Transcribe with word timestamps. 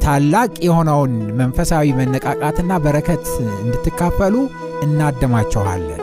ታላቅ 0.00 0.52
የሆነውን 0.60 1.14
መንፈሳዊ 1.32 1.92
መነቃቃትና 1.92 2.72
በረከት 2.84 3.24
እንድትካፈሉ 3.62 4.34
እናደማችኋለን። 4.82 6.02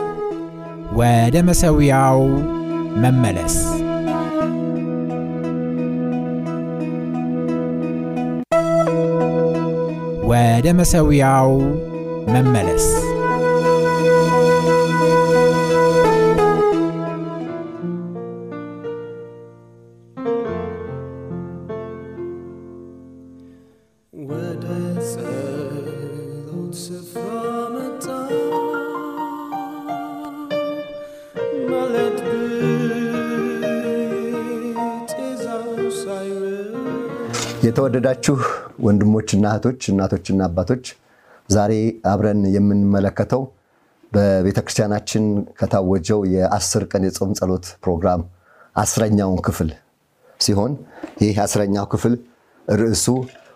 ወደ 0.92 1.36
መሠዊያው 1.42 2.20
መመለስ 2.96 3.56
ወደ 10.26 10.68
መሠዊያው 10.72 11.50
መመለስ 12.28 12.86
የተወደዳችሁ 37.64 38.34
ወንድሞችና 38.86 39.44
እህቶች፣ 39.50 39.82
እናቶችና 39.90 40.40
አባቶች 40.48 40.84
ዛሬ 41.48 41.72
አብረን 42.10 42.40
የምንመለከተው 42.54 43.42
በቤተ 44.12 44.58
ክርስቲያናችን 44.64 45.24
ከታወጀው 45.58 46.20
የአስር 46.32 46.82
ቀን 46.90 47.04
የጾም 47.08 47.30
ጸሎት 47.38 47.66
ፕሮግራም 47.84 48.22
አስረኛውን 48.76 49.40
ክፍል 49.46 49.70
ሲሆን 50.40 50.72
ይህ 51.22 51.38
አስረኛው 51.44 51.86
ክፍል 51.94 52.14
ርዕሱ 52.68 53.06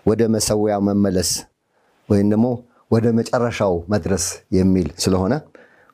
ወደ 0.07 0.23
መሠዊያው 0.35 0.83
መመለስ 0.89 1.31
ወይም 2.09 2.29
ደግሞ 2.35 2.47
ወደ 2.91 3.07
መጨረሻው 3.19 3.75
መድረስ 3.95 4.27
የሚል 4.59 4.89
ስለሆነ 5.05 5.35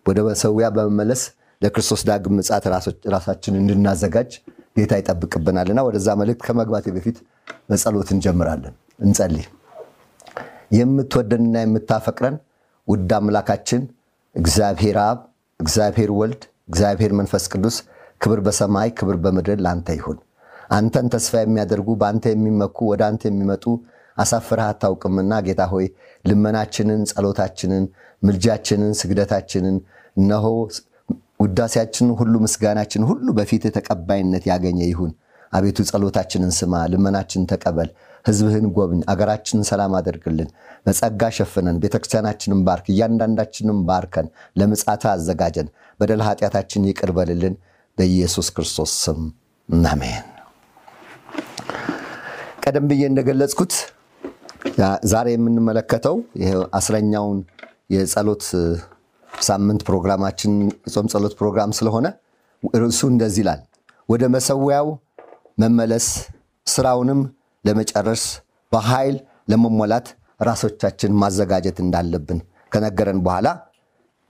ወደ 0.07 0.21
መሠዊያ 0.29 0.69
በመመለስ 0.77 1.23
ለክርስቶስ 1.63 2.03
ዳግም 2.09 2.37
ምጽአት 2.39 2.65
ራሳችን 3.15 3.55
እንድናዘጋጅ 3.61 4.33
ጌታ 4.77 4.93
ይጠብቅብናልና 5.01 5.81
ወደዛ 5.87 6.09
መልእክት 6.21 6.43
ከመግባቴ 6.47 6.87
በፊት 6.95 7.17
በጸሎት 7.69 8.09
እንጀምራለን። 8.15 8.75
እንጸልይ። 9.01 9.47
የምትወደንና 10.77 11.57
የምታፈቅረን 11.63 12.37
ውድ 12.89 13.11
አምላካችን 13.19 13.83
እግዚአብሔር 14.37 14.97
አብ፣ 15.05 15.19
እግዚአብሔር 15.61 16.11
ወልድ፣ 16.19 16.43
እግዚአብሔር 16.71 17.13
መንፈስ 17.19 17.45
ቅዱስ 17.53 17.77
ክብር 18.21 18.41
በሰማይ 18.47 18.89
ክብር 18.99 19.17
በምድር 19.25 19.59
ለአንተ 19.65 19.89
ይሁን። 19.99 20.19
አንተን 20.71 21.07
ተስፋ 21.15 21.35
የሚያደርጉ 21.43 21.89
በአንተ 22.01 22.25
የሚመኩ 22.33 22.79
ወደ 22.91 23.03
አንተ 23.09 23.23
የሚመጡ 23.31 23.65
አሳፍረህ 24.17 24.67
አታውቅምና 24.71 25.35
ጌታ 25.47 25.63
ሆይ 25.73 25.87
ልመናችንን፣ 26.25 27.01
ጸሎታችንን፣ 27.11 27.85
ምልጃችንን፣ 28.23 28.93
ስግደታችንን 29.01 29.77
እነሆ 30.17 30.47
ውዳሴያችንን 31.41 32.13
ሁሉ 32.19 32.35
ምስጋናችን 32.45 33.03
ሁሉ 33.09 33.27
በፊት 33.39 33.65
ተቀባይነት 33.77 34.45
ያገኘ 34.51 34.81
ይሁን። 34.89 35.13
አቤቱ 35.53 35.79
ጸሎታችንን 35.89 36.53
ስማ፣ 36.57 36.75
ልመናችንን 36.93 37.47
ተቀበል። 37.51 37.89
ሕዝብህን 38.25 38.67
ጎብኝ፣ 38.77 39.01
አገራችንን 39.13 39.65
ሰላም 39.69 39.93
አደርግልን፣ 39.99 40.49
በጸጋ 40.87 41.23
ሸፍነን፣ 41.37 41.77
ቤተክርስቲያናችንን 41.83 42.61
ባርክ፣ 42.67 42.87
እያንዳንዳችንን 42.93 43.81
ባርከን፣ 43.89 44.29
ለምጽአት 44.57 45.05
አዘጋጀን፣ 45.13 45.69
በደል 46.01 46.23
ኃጢአታችን 46.29 46.87
ይቅር 46.91 47.13
በልልን። 47.19 47.57
በኢየሱስ 47.99 48.49
ክርስቶስ 48.55 48.93
ስም 49.03 49.21
አሜን። 49.89 50.25
ቀደም 52.65 52.87
ብዬ 52.91 53.03
እንደገለጽኩት 53.11 53.73
ዛሬ 55.11 55.27
የምንመለከተው 55.35 56.17
አስረኛውን 56.79 57.39
የጸሎት 57.95 58.45
ሳምንት 59.41 59.83
ፕሮግራማችን 59.89 60.53
የጾም 60.87 61.07
ጸሎት 61.13 61.35
ፕሮግራም 61.39 61.71
ስለሆነ 61.79 62.07
ርዕሱ 62.77 63.01
እንደዚህ 63.13 63.43
ይላል፣ 63.45 63.61
ወደ 64.09 64.25
መሠዊያው 64.35 64.87
መመለስ 65.59 66.07
ስራውንም 66.67 67.21
ለመጨረስ 67.65 68.23
በኃይል 68.73 69.17
ለመሞላት 69.49 70.07
ራሶቻችን 70.41 71.13
ማዘጋጀት 71.23 71.79
እንዳለብን 71.85 72.39
ከነገረን 72.73 73.21
በኋላ 73.27 73.49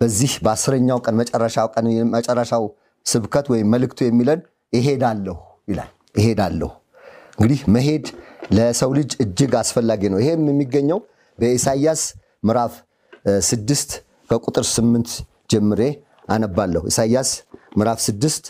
በዚህ 0.00 0.32
በአስረኛው 0.44 0.98
ቀን 1.04 1.14
መጨረሻው 1.20 1.68
ቀን 1.74 1.86
መጨረሻው 2.14 2.64
ስብከት 3.06 3.46
ወይም 3.52 3.68
መልእክቱ 3.74 4.00
የሚለን 4.06 4.40
እሄዳለሁ 4.72 5.36
ይላል። 5.68 5.90
እሄዳለሁ 6.16 6.70
እንግዲህ 7.38 7.60
መሄድ 7.76 8.04
ለሰው 8.56 8.90
ልጅ 8.98 9.10
እጅግ 9.24 9.52
አስፈላጊ 9.60 10.02
ነው። 10.12 10.18
ይሄም 10.22 10.42
የሚገኘው 10.50 10.98
በኢሳይያስ 11.38 12.02
ምዕራፍ 12.44 12.74
ስድስት 13.48 13.90
ከቁጥር 14.34 14.64
ስምንት 14.74 15.10
ጀምሬ 15.50 15.80
አነባለሁ። 16.28 16.82
ኢሳይያስ 16.90 17.30
ምዕራፍ 17.78 17.98
ስድስት 18.06 18.44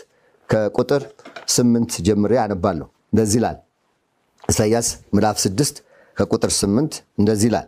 ከቁጥር 0.49 1.01
ስምንት 1.47 1.91
ጀምሬ 2.07 2.33
አነባለሁ። 2.43 2.87
እንደዚህ 3.13 3.37
ይላል። 3.39 3.57
ኢሳይያስ 4.43 4.87
ምዕራፍ 5.15 5.37
ስድስት 5.43 5.75
ከቁጥር 6.17 6.51
ስምንት 6.59 6.91
እንደዚህ 7.19 7.47
ይላል። 7.49 7.67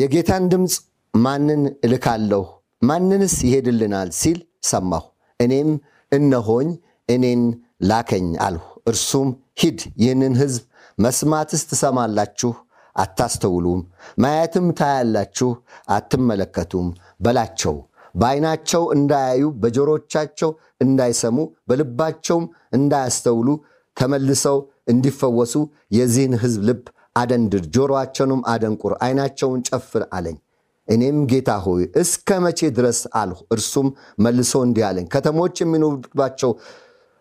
የጌታን 0.00 0.44
ድምፅ 0.52 0.74
ማንን 1.14 1.62
እልካለሁ? 1.86 2.42
ማንንስ 2.82 3.34
ይሄድልናል? 3.46 4.08
ሲል 4.20 4.38
ሰማሁ። 4.64 5.04
እኔም 5.40 5.70
እነሆኝ 6.12 6.68
እኔን 7.08 7.42
ላከኝ 7.82 8.28
አልሁ። 8.46 8.62
እርሱም 8.86 9.28
ሂድ፣ 9.60 9.80
ይህንን 10.02 10.34
ሕዝብ 10.42 10.62
መስማትስ 10.98 11.62
ትሰማላችሁ 11.70 12.52
አታስተውሉም፣ 13.00 13.80
ማየትም 14.18 14.66
ታያላችሁ 14.78 15.50
አትመለከቱም 15.96 16.88
በላቸው። 17.20 17.76
በዓይናቸው 18.14 18.82
እንዳያዩ 18.94 19.42
በጆሮቻቸው 19.62 20.50
እንዳይሰሙ 20.82 21.36
በልባቸውም 21.68 22.46
እንዳያስተውሉ 22.72 23.48
ተመልሰው 23.96 24.58
እንዲፈወሱ 24.88 25.54
የዚህን 25.96 26.34
ሕዝብ 26.42 26.62
ልብ 26.68 26.82
አደንድር፣ 27.16 27.64
ጆሮአቸውንም 27.74 28.40
አደንቁር፣ 28.52 28.92
ዓይናቸውን 29.04 29.60
ጨፍን 29.68 30.04
አለኝ። 30.16 30.36
እኔም 30.88 31.18
ጌታ 31.30 31.50
ሆይ 31.64 31.82
እስከ 32.00 32.38
መቼ 32.44 32.60
ድረስ 32.76 33.00
አልሁ። 33.20 33.38
እርሱም 33.54 33.88
መልሶ 34.24 34.52
እንዲህ 34.66 34.84
አለኝ፣ 34.88 35.06
ከተሞች 35.14 35.56
የሚኖሩባቸው 35.62 36.52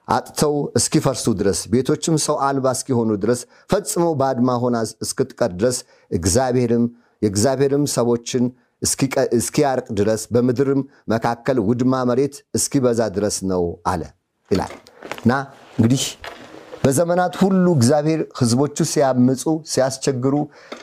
አጥተው 0.09 0.55
እስኪፈርሱ 0.77 1.25
ድረስ 1.39 1.59
ቤቶችም 1.71 2.15
ሰው 2.25 2.35
አልባ 2.45 2.67
እስኪሆኑ 2.75 3.11
ድረስ 3.23 3.41
ፈጽሞ 3.69 4.05
ባድማ 4.21 4.55
ሆና 4.63 4.77
እስክትቀር 5.05 5.51
ድረስ 5.59 5.77
እግዚአብሔርም 6.11 6.85
የእግዚአብሔርም 7.21 7.85
ሰዎችን 7.95 8.45
እስኪያርቅ 9.37 9.87
ድረስ 9.99 10.21
በምድርም 10.33 10.81
መካከል 11.13 11.57
ውድማ 11.67 11.95
መሬት 12.09 12.35
እስኪበዛ 12.59 13.09
ድረስ 13.17 13.37
ነው 13.51 13.63
አለ 13.91 14.03
ይላል 14.51 14.73
እና 15.23 15.33
እንግዲህ 15.77 16.03
በዘመናት 16.83 17.33
ሁሉ 17.41 17.65
እግዚአብሔር 17.77 18.21
ሕዝቦቹ 18.39 18.77
ሲያምፁ 18.91 19.43
ሲያስቸግሩ 19.71 20.35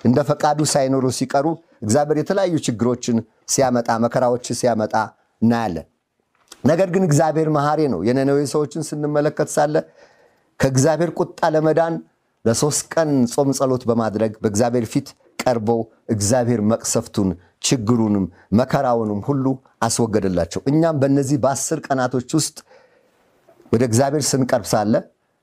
እንደ 0.05 0.19
ፈቃዱ 0.31 0.61
ሳይኖሩ 0.73 1.06
ሲቀሩ 1.19 1.46
እግዚአብሔር 1.82 2.19
የተለያዩ 2.20 2.56
ችግሮችን 2.67 3.17
ሲያመጣ 3.55 3.90
መከራዎች 4.05 4.46
ሲያመጣ 4.61 4.94
እናያለን። 5.43 5.87
ነገር 6.66 6.88
ግን 6.94 7.04
እግዚአብሔር 7.06 7.48
መሐሪ 7.56 7.80
ነው። 7.92 8.00
የነነዌ 8.06 8.40
ሰዎችን 8.52 8.86
ስንመለከት 8.88 9.48
ሳለ 9.54 9.74
ከእግዚአብሔር 10.60 11.10
ቁጣ 11.18 11.40
ለመዳን 11.54 11.94
ለሶስት 12.44 12.82
ቀን 12.94 13.10
ጾም 13.32 13.48
ጸሎት 13.58 13.82
በማድረግ 13.88 14.32
በእግዚአብሔር 14.42 14.84
ፊት 14.92 15.08
ቀርበው 15.38 15.80
እግዚአብሔር 16.14 16.60
መቅሰፍቱን 16.70 17.28
ችግሩንም 17.66 18.24
መከራውንም 18.60 19.20
ሁሉ 19.28 19.44
አስወገደላቸው። 19.86 20.60
እኛም 20.70 20.98
በእነዚህ 21.02 21.38
በአስር 21.44 21.78
ቀናቶች 21.86 22.28
ውስጥ 22.38 22.56
ወደ 23.72 23.82
እግዚአብሔር 23.88 24.24
ስንቀርብ 24.30 24.66
ሳለ 24.72 24.94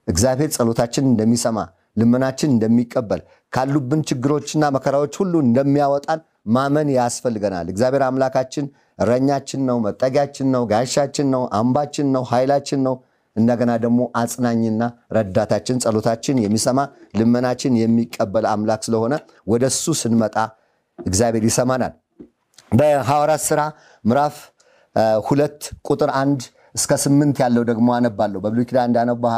እግዚአብሔር 0.08 0.50
ጸሎታችን 0.56 1.06
እንደሚሰማ 1.12 1.58
ልመናችን 1.98 2.50
እንደሚቀበል 2.54 3.22
ካሉብን 3.54 4.02
ችግሮችና 4.10 4.64
መከራዎች 4.76 5.14
ሁሉ 5.22 5.34
እንደሚያወጣን 5.46 6.22
ማመን 6.54 6.88
ያስፈልገናል። 6.96 7.68
እግዚአብሔር 7.74 8.04
አምላካችን 8.08 8.66
እረኛችን 9.00 9.62
ነው፣ 9.68 9.78
መጠጊያችን 9.86 10.48
ነው፣ 10.54 10.64
ጋሻችን 10.72 11.28
ነው፣ 11.34 11.44
አምባችን 11.60 12.08
ነው፣ 12.16 12.24
ኃይላችን 12.32 12.82
ነው። 12.88 12.96
እንደገና 13.36 13.72
ደግሞ 13.84 14.02
አጽናኝና 14.16 14.82
ረዳታችን፣ 15.18 15.78
ጸሎታችን 15.84 16.42
የሚሰማ 16.44 16.80
ልመናችን 17.20 17.74
የሚቀበል 17.82 18.46
አምላክ 18.52 18.82
ስለሆነ 18.88 19.14
ወደ 19.48 19.64
እሱ 19.72 19.86
ስንመጣ 20.02 20.36
እግዚአብሔር 21.00 21.46
ይሰማናል። 21.50 21.94
በሐዋርያት 22.72 23.44
ሥራ 23.48 23.62
ምዕራፍ 24.06 24.36
ሁለት 25.28 25.60
ቁጥር 25.88 26.10
አንድ 26.22 26.42
እስከ 26.76 26.94
ስምንት 27.04 27.38
ያለው 27.44 27.64
ደግሞ 27.70 27.88
አነባለሁ። 27.96 28.40
በብሉይ 28.44 28.66
ኪዳን 28.70 28.88
እንዳነባው 28.90 29.32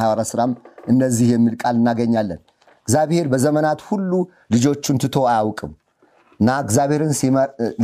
ሐዋርያት 0.00 0.28
ሥራም 0.32 0.52
እነዚህ 0.92 1.28
የሚል 1.34 1.54
ቃል 1.62 1.76
እናገኛለን። 1.80 2.40
እግዚአብሔር 2.88 3.26
በዘመናት 3.32 3.80
ሁሉ 3.88 4.12
ልጆቹን 4.54 4.98
ትቶ 5.02 5.16
አያውቅም 5.30 5.72
እና 6.40 6.50
እግዚአብሔርን 6.64 7.12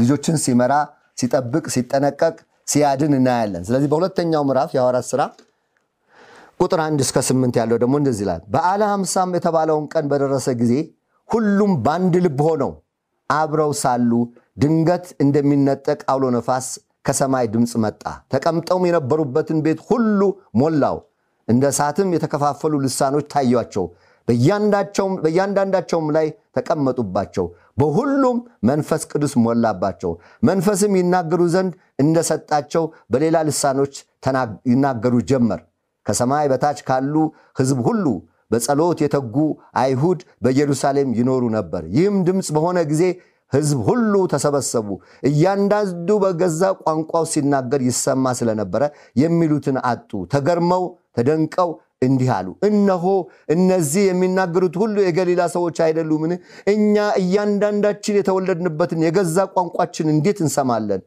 ልጆችን 0.00 0.37
ሲመራ፣ 0.44 0.72
ሲጠብቅ፣ 1.19 1.64
ሲጠነቀቅ፣ 1.75 2.37
ሲያድን 2.69 3.12
እናያለን። 3.19 3.62
ስለዚህ 3.66 3.88
በሁለተኛው 3.93 4.43
ምዕራፍ 4.49 4.70
የሐዋርያት 4.75 5.06
ሥራ 5.11 5.22
ቁጥር 6.61 6.81
አንድ 6.84 7.00
እስከ 7.05 7.19
ስምንት 7.28 7.55
ያለው 7.61 7.78
ደግሞ 7.82 7.94
እንደዚህ 8.00 8.25
ይላል። 8.25 8.43
በዓለ 8.55 8.82
ሐምሳም 8.93 9.31
የተባለውን 9.37 9.87
ቀን 9.93 10.05
በደረሰ 10.11 10.49
ጊዜ 10.61 10.75
ሁሉም 11.28 11.72
በአንድ 11.84 12.14
ልብ 12.25 12.40
ሆነው 12.46 12.72
አብረው 13.31 13.72
ሳሉ 13.81 14.11
ድንገት 14.56 15.06
እንደሚነጠቅ 15.25 16.00
አውሎ 16.12 16.25
ነፋስ 16.34 16.66
ከሰማይ 17.06 17.46
ድምፅ 17.55 17.72
መጣ። 17.84 18.02
ተቀምጠውም 18.32 18.84
የነበሩበትን 18.88 19.58
ቤት 19.64 19.81
ሁሉ 19.88 20.20
ሞላው። 20.60 20.99
እንደ 21.49 21.64
እሳትም 21.72 22.12
የተከፋፈሉ 22.14 22.75
ልሳኖች 22.84 23.26
ታዩአቸው፣ 23.34 23.84
በእያንዳንዳቸውም 24.28 26.06
ላይ 26.17 26.26
ተቀመጡባቸው። 26.56 27.46
በሁሉም 27.76 28.37
መንፈስ 28.69 29.03
ቅዱስ 29.11 29.32
ሞላባቸው። 29.44 30.12
መንፈስም 30.43 30.93
ይናገሩ 31.00 31.43
ዘንድ 31.55 31.73
እንደሰጣቸው 32.03 32.85
በሌላ 33.12 33.37
ልሳኖች 33.49 33.94
ይናገሩ 34.71 35.15
ጀመር። 35.31 35.61
ከሰማይ 36.06 36.47
በታች 36.53 36.79
ካሉ 36.88 37.15
ሕዝብ 37.61 37.79
ሁሉ 37.87 38.06
በጸሎት 38.50 38.99
የተጉ 39.05 39.37
አይሁድ 39.81 40.21
በኢየሩሳሌም 40.44 41.11
ይኖሩ 41.19 41.44
ነበር። 41.56 41.82
ይህም 41.97 42.17
ድምፅ 42.26 42.49
በሆነ 42.56 42.79
ጊዜ 42.91 43.03
ሕዝብ 43.53 43.79
ሁሉ 43.88 44.12
ተሰበሰቡ። 44.32 44.88
እያንዳንዱ 45.29 46.09
በገዛ 46.23 46.62
ቋንቋው 46.81 47.25
ሲናገር 47.32 47.81
ይሰማ 47.88 48.32
ስለነበረ 48.38 48.82
የሚሉትን 49.23 49.77
አጡ። 49.91 50.11
ተገርመው 50.35 50.85
ተደንቀው 51.17 51.70
እንዲህ 52.02 52.31
አሉ፣ 52.37 52.49
እነሆ 52.69 53.05
እነዚህ 53.49 54.02
የሚናገሩት 54.08 54.75
ሁሉ 54.82 54.96
የገሊላ 55.05 55.43
ሰዎች 55.55 55.76
አይደሉምን? 55.85 56.32
እኛ 56.73 56.94
እያንዳንዳችን 57.20 58.19
የተወለድንበትን 58.20 59.02
የገዛ 59.06 59.46
ቋንቋችን 59.55 60.12
እንዴት 60.14 60.41
እንሰማለን? 60.44 61.02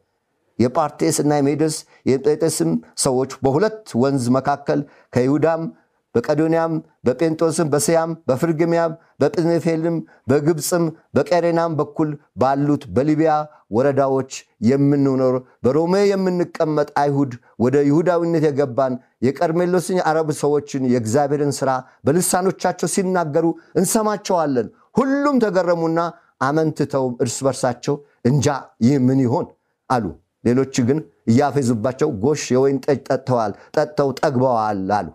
የጳርቴስ 0.58 1.16
እና 1.22 1.32
የሜዶስ 1.38 1.74
የጴጥስም 2.10 2.70
ሰዎች 2.98 3.30
በሁለት 3.44 3.84
ወንዝ 4.02 4.24
መካከል 4.36 4.80
ከይሁዳም 5.14 5.62
በቀዶንያም 6.14 6.72
በጴንጦስም 7.06 7.68
በስያም 7.72 8.10
በፍርግሚያም 8.28 8.92
በጵንፌልም 9.20 9.96
በግብፅም 10.30 10.84
በቀሬናም 11.16 11.72
በኩል 11.80 12.10
ባሉት 12.36 12.84
በሊቢያ 12.96 13.32
ወረዳዎች 13.70 14.30
የምንኖር 14.68 15.34
በሮሜ 15.64 15.94
የምንቀመጥ 16.10 16.88
አይሁድ 17.02 17.32
ወደ 17.58 17.76
ይሁዳዊነት 17.88 18.46
የገባን 18.48 18.94
የቀርሜሎስን 19.26 19.98
የአረብ 20.00 20.30
ሰዎችን 20.40 20.88
የእግዚአብሔርን 20.92 21.52
ሥራ 21.58 21.70
በልሳኖቻቸው 22.06 22.90
ሲናገሩ 22.94 23.46
እንሰማቸዋለን። 23.80 24.68
ሁሉም 24.96 25.36
ተገረሙና 25.44 26.00
አመንትተው 26.42 27.06
እርስ 27.22 27.36
በርሳቸው 27.44 27.94
እንጃ 28.28 28.46
ይህ 28.84 28.96
ምን 29.06 29.20
ይሆን 29.24 29.46
አሉ። 29.90 30.04
ሌሎች 30.44 30.74
ግን 30.88 30.98
እያፌዙባቸው 31.30 32.08
ጎሽ 32.22 32.42
የወይን 32.54 32.78
ጠጅ 32.84 32.98
ጠጥተዋል፣ 33.08 33.52
ጠጥተው 33.76 34.10
ጠግበዋል 34.20 34.82
አሉ። 34.98 35.08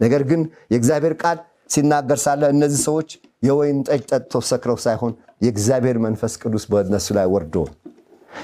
ነገር 0.00 0.22
ግን 0.30 0.40
የእግዚአብሔር 0.72 1.14
ቃል 1.22 1.38
ሲናገር 1.70 2.18
ሳለ 2.22 2.42
እነዚህ 2.54 2.80
ሰዎች 2.86 3.08
የወይን 3.42 3.78
ጠጅ 3.88 4.02
ጠጥተው 4.10 4.42
ሰክረው 4.48 4.78
ሳይሆን 4.84 5.12
የእግዚአብሔር 5.44 5.96
መንፈስ 6.04 6.32
ቅዱስ 6.42 6.64
በእነሱ 6.70 7.08
ላይ 7.18 7.26
ወርዶ 7.34 7.56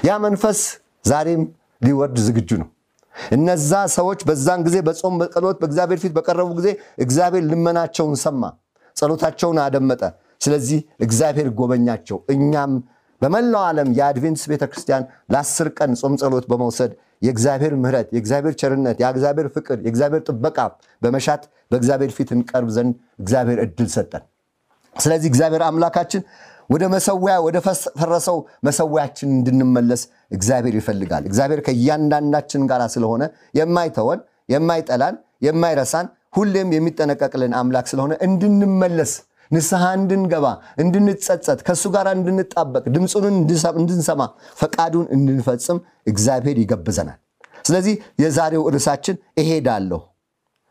ያ 0.05 0.13
መንፈስ 0.25 0.59
ዛሬም 1.05 1.41
ሊወርድ 1.81 2.17
ዝግጁ 2.27 2.49
ነው። 2.61 2.67
እነዛ 3.31 3.71
ሰዎች 3.95 4.19
በዛን 4.27 4.61
ጊዜ 4.67 4.77
በጾም 4.87 5.15
በጸሎት 5.21 5.57
በእግዚአብሔር 5.61 5.99
ፊት 6.03 6.13
በቀረቡ 6.17 6.49
ጊዜ 6.59 6.69
እግዚአብሔር 7.05 7.43
ልመናቸውን 7.51 8.15
ሰማ፣ 8.23 8.41
ጸሎታቸውን 8.95 9.59
አደመጠ። 9.65 10.01
ስለዚህ 10.41 10.79
እግዚአብሔር 11.05 11.47
ጎበኛቸው። 11.59 12.17
እኛም 12.33 12.71
በመላው 13.21 13.63
ዓለም 13.67 13.89
የአድቬንትስ 13.97 14.43
ቤተ 14.51 14.63
ክርስቲያን 14.71 15.03
ለአስር 15.33 15.67
ቀን 15.77 15.91
ጾም 15.99 16.15
ጸሎት 16.21 16.45
በመውሰድ 16.51 16.91
የእግዚአብሔር 17.21 17.73
ምሕረት፣ 17.81 18.07
የእግዚአብሔር 18.15 18.53
ቸርነት፣ 18.61 18.97
የእግዚአብሔር 19.01 19.47
ፍቅር፣ 19.55 19.77
የእግዚአብሔር 19.85 20.21
ጥበቃ 20.27 20.57
በመሻት 21.01 21.43
በእግዚአብሔር 21.71 22.11
ፊት 22.17 22.29
እንቀርብ 22.35 22.69
ዘንድ 22.75 22.93
እግዚአብሔር 23.19 23.59
እድል 23.65 23.89
ሰጠን። 23.95 24.23
ስለዚህ 24.95 25.27
እግዚአብሔር 25.31 25.63
አምላካችን 25.65 26.21
ወደ 26.69 26.83
መሰዊያ 26.93 27.33
ወደ 27.45 27.57
ፈረሰው 27.99 28.37
መሰዊያችን 28.63 29.29
እንድንመለስ 29.35 30.01
እግዚአብሔር 30.31 30.75
ይፈልጋል። 30.79 31.23
እግዚአብሔር 31.29 31.59
ከእያንዳንዳችን 31.67 32.61
ጋር 32.71 32.81
ስለሆነ 32.95 33.23
የማይተወን፣ 33.59 34.21
የማይጠላን፣ 34.53 35.15
የማይረሳን 35.45 36.07
ሁሌም 36.37 36.69
የሚጠነቀቅልን 36.75 37.53
አምላክ 37.59 37.85
ስለሆነ 37.91 38.13
እንድንመለስ 38.27 39.11
ንስሐ 39.51 39.83
እንድንገባ 39.97 40.45
እንድንጸጸት 40.83 41.59
ከእሱ 41.67 41.83
ጋር 41.95 42.07
እንድንጣበቅ 42.13 42.83
ድምፁን 42.95 43.25
እንድንሰማ 43.75 44.21
ፈቃዱን 44.59 45.05
እንድንፈጽም 45.15 45.79
እግዚአብሔር 46.07 46.59
ይገብዘናል። 46.63 47.19
ስለዚህ 47.65 47.93
የዛሬው 48.23 48.63
ርዕሳችን 48.73 49.15
እሄዳለሁ። 49.37 50.01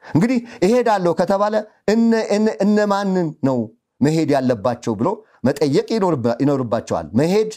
እንግዲህ 0.04 0.38
እሄዳለሁ 0.66 1.12
ከተባለ 1.20 1.54
እነማንን 2.64 3.28
ነው 3.48 3.58
መሄድ 4.00 4.30
ያለባቸው 4.36 4.94
ብሎ 5.00 5.08
መጠየቅ 5.44 5.86
ይኖርባቸዋል። 6.42 7.06
መሄድ 7.20 7.50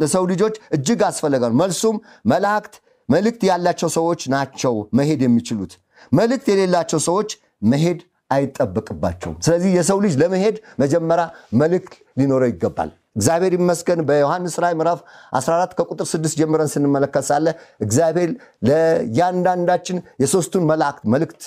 ለሰው 0.00 0.24
ልጆች 0.32 0.54
እጅግ 0.76 1.00
አስፈለገ 1.08 1.42
ነው። 1.50 1.56
መልሱም 1.56 1.96
መላእክት 2.26 2.74
መልእክት 3.08 3.42
ያላቸው 3.48 3.88
ሰዎች 3.96 4.20
ናቸው 4.34 4.74
መሄድ 4.98 5.20
የሚችሉት። 5.24 5.72
መልእክት 6.12 6.46
የሌላቸው 6.52 7.00
ሰዎች 7.08 7.30
መሄድ 7.72 7.98
አይጠበቅባቸውም። 8.30 9.36
ስለዚህ 9.46 9.70
የሰው 9.76 9.98
ልጅ 10.04 10.14
ለመሄድ 10.22 10.56
መጀመሪያ 10.78 11.24
መልእክት 11.60 11.92
ሊኖረው 12.18 12.50
ይገባል። 12.52 12.90
እግዚአብሔር 13.16 13.52
ይመስገን 13.56 14.00
በዮሐንስ 14.08 14.54
ራእይ 14.62 14.74
ምዕራፍ 14.74 15.00
14 15.38 15.74
ከቁጥር 15.78 16.06
6 16.12 16.38
ጀምረን 16.40 16.70
ስንመለከት 16.72 17.24
ሳለ 17.28 17.46
እግዚአብሔር 17.80 18.30
ለእያንዳንዳችን 18.68 19.98
የሦስቱን 20.22 20.64
መላእክት 20.70 21.04
መልእክት 21.14 21.42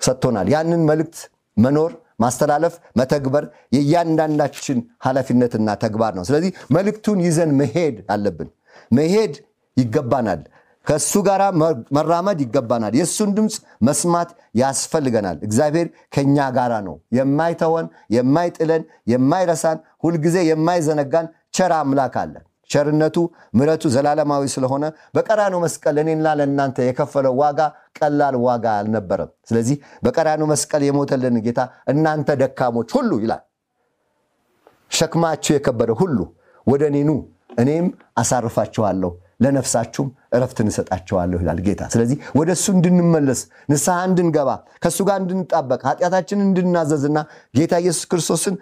ሰጥቶናል። 0.00 0.48
ያንን 0.54 0.82
መልእክት 0.90 1.18
መኖር፣ 1.56 1.92
ማስተላለፍ፣ 2.20 2.74
መተግበር 2.96 3.44
የእያንዳንዳችን 3.76 4.78
ኃላፊነትና 5.06 5.68
ተግባር 5.84 6.12
ነው። 6.18 6.24
ስለዚህ 6.28 6.50
መልእክቱን 6.76 7.18
ይዘን 7.26 7.50
መሄድ 7.60 7.96
አለብን። 8.14 8.50
መሄድ 8.90 9.34
ይገባናል። 9.76 10.40
ከእሱ 10.86 11.12
ጋር 11.26 11.42
መራመድ 11.96 12.38
ይገባናል። 12.44 12.94
የእሱን 12.98 13.30
ድምፅ 13.36 13.54
መስማት 13.86 14.30
ያስፈልገናል። 14.60 15.38
እግዚአብሔር 15.46 15.86
ከእኛ 16.14 16.38
ጋራ 16.56 16.72
ነው። 16.88 16.96
የማይተወን፣ 17.18 17.86
የማይጥለን፣ 18.16 18.82
የማይረሳን፣ 19.12 19.78
ሁልጊዜ 20.04 20.36
የማይዘነጋን 20.50 21.28
ቸር 21.56 21.72
አምላክ 21.78 22.16
አለን። 22.22 22.44
ቸርነቱ 22.70 23.16
ምሕረቱ 23.56 23.84
ዘላለማዊ 23.94 24.44
ስለሆነ 24.52 24.84
በቀራኑ 25.14 25.54
መስቀል 25.64 25.96
እኔና 26.02 26.26
ለእናንተ 26.38 26.76
የከፈለው 26.86 27.34
ዋጋ 27.40 27.60
ቀላል 27.98 28.36
ዋጋ 28.44 28.66
አልነበረም። 28.78 29.30
ስለዚህ 29.48 29.76
በቀራኑ 30.04 30.42
መስቀል 30.52 30.82
የሞተልን 30.86 31.36
ጌታ 31.46 31.60
እናንተ 31.92 32.36
ደካሞች 32.42 32.88
ሁሉ 32.96 33.10
ይላል 33.24 33.42
ሸክማችሁ 34.90 35.52
የከበደ 35.54 35.92
ሁሉ 36.00 36.18
ወደ 36.66 36.82
እኔ 36.92 36.98
እኔም 37.62 37.86
አሳርፋችኋለሁ 38.20 39.10
ለነፍሳችሁም 39.44 40.08
እረፍትን 40.36 40.68
እሰጣቸዋለሁ 40.70 41.38
ይላል 41.42 41.60
ጌታ። 41.66 41.82
ስለዚህ 41.94 42.18
ወደ 42.38 42.50
እሱ 42.56 42.66
እንድንመለስ 42.74 43.40
ንስሐ 43.70 43.96
እንድንገባ 44.08 44.50
ከእሱ 44.82 44.98
ጋር 45.08 45.18
እንድንጣበቅ 45.22 45.80
ኃጢአታችንን 45.88 46.46
እንድናዘዝና 46.48 47.18
ጌታ 47.54 47.74
ኢየሱስ 47.82 48.04
ክርስቶስን 48.12 48.56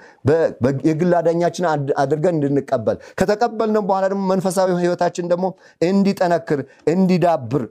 የግል 0.89 1.13
አዳኛችን 1.21 1.67
አድርገን 2.03 2.37
እንድንቀበል 2.39 2.99
ከተቀበልነው 3.21 3.85
በኋላ 3.89 4.05
ደግሞ 4.13 4.25
መንፈሳዊ 4.33 4.75
ሕይወታችን 4.83 5.31
ደግሞ 5.33 5.47
እንዲጠነክር 5.89 6.63
እንዲዳብር 6.95 7.65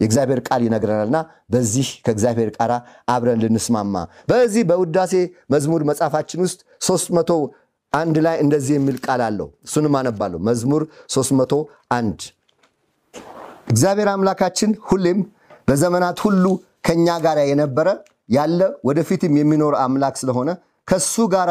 የእግዚአብሔር 0.00 0.40
ቃል 0.46 0.60
ይነግረናልና 0.66 1.18
በዚህ 1.50 1.88
ከእግዚአብሔር 2.04 2.50
ቃል 2.56 2.70
አብረን 3.14 3.40
ልንስማማ 3.42 3.94
በዚህ 4.30 4.62
በውዳሴ 4.70 5.12
መዝሙር 5.54 5.82
መጽሐፋችን 5.90 6.40
ውስጥ 6.44 6.58
ሦስት 6.86 7.08
መቶ 7.16 7.30
አንድ 7.92 8.16
ላይ 8.24 8.36
እንደዚህ 8.42 8.74
የሚል 8.76 8.96
ቃል 9.04 9.20
አለው። 9.26 9.48
እሱንም 9.66 9.94
አነባለሁ። 10.00 10.38
መዝሙር 10.48 10.82
301 11.14 12.26
እግዚአብሔር 13.70 14.08
አምላካችን 14.12 14.70
ሁሌም 14.88 15.18
በዘመናት 15.68 16.18
ሁሉ 16.24 16.44
ከኛ 16.86 17.06
ጋር 17.24 17.38
የነበረ 17.50 17.88
ያለ 18.28 18.60
ወደፊትም 18.88 19.34
የሚኖር 19.40 19.74
አምላክ 19.82 20.14
ስለሆነ 20.20 20.50
ከሱ 20.88 21.14
ጋር 21.34 21.48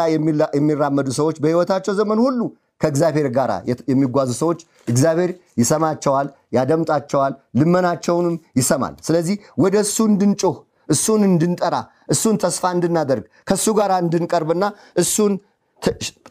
የሚራመዱ 0.58 1.08
ሰዎች 1.20 1.38
በሕይወታቸው 1.44 1.94
ዘመን 2.00 2.20
ሁሉ 2.26 2.40
ከእግዚአብሔር 2.82 3.28
ጋር 3.38 3.52
የሚጓዙ 3.92 4.30
ሰዎች 4.42 4.60
እግዚአብሔር 4.88 5.32
ይሰማቸዋል፣ 5.62 6.28
ያደምጣቸዋል፣ 6.58 7.34
ልመናቸውንም 7.60 8.36
ይሰማል። 8.60 8.94
ስለዚህ 9.08 9.36
ወደ 9.64 9.76
እሱ 9.86 9.98
እንድንጮህ፣ 10.12 10.56
እሱን 10.90 11.22
እንድንጠራ፣ 11.28 11.76
እሱን 12.14 12.36
ተስፋ 12.44 12.64
እንድናደርግ፣ 12.76 13.26
ከእሱ 13.50 13.68
ጋር 13.80 13.92
እንድንቀርብና 13.98 14.64
እሱን 15.02 15.34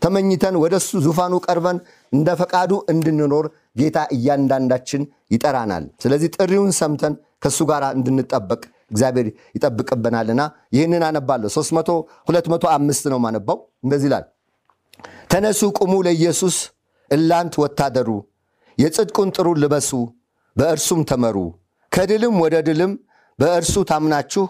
ተመኝተን 0.02 0.56
ወደ 0.62 0.74
እሱ 0.80 0.90
ዙፋኑ 1.06 1.34
ቀርበን 1.46 1.78
እንደ 2.12 2.28
ፈቃዱ 2.40 2.72
እንድንኖር 2.92 3.46
ጌታ 3.80 3.98
እያንዳንዳችን 4.16 5.02
ይጠራናል። 5.34 5.84
ስለዚህ 6.02 6.28
ጥሪውን 6.36 6.72
ሰምተን 6.78 7.14
ከእሱ 7.42 7.58
ጋር 7.70 7.84
እንድንጠበቅ 7.96 8.60
እግዚአብሔር 8.90 9.26
ይጠብቅብናልና 9.56 10.42
ይህንን 10.76 11.02
አነባለሁ። 11.08 11.48
205 12.28 13.10
ነው 13.12 13.20
ማነባው። 13.24 13.58
እንደዚህ 13.84 14.08
ይላል 14.10 14.24
ተነሱ 15.32 15.60
ቁሙ 15.78 15.94
ለኢየሱስ 16.06 16.56
እላንት 17.10 17.54
ወታደሩ 17.62 18.08
የጽድቁን 18.78 19.28
ጥሩር 19.36 19.56
ልበሱ 19.62 19.90
በእርሱም 20.56 21.00
ተመሩ 21.10 21.36
ከድልም 21.92 22.36
ወደ 22.44 22.56
ድልም 22.66 22.92
በእርሱ 23.38 23.74
ታምናችሁ 23.90 24.44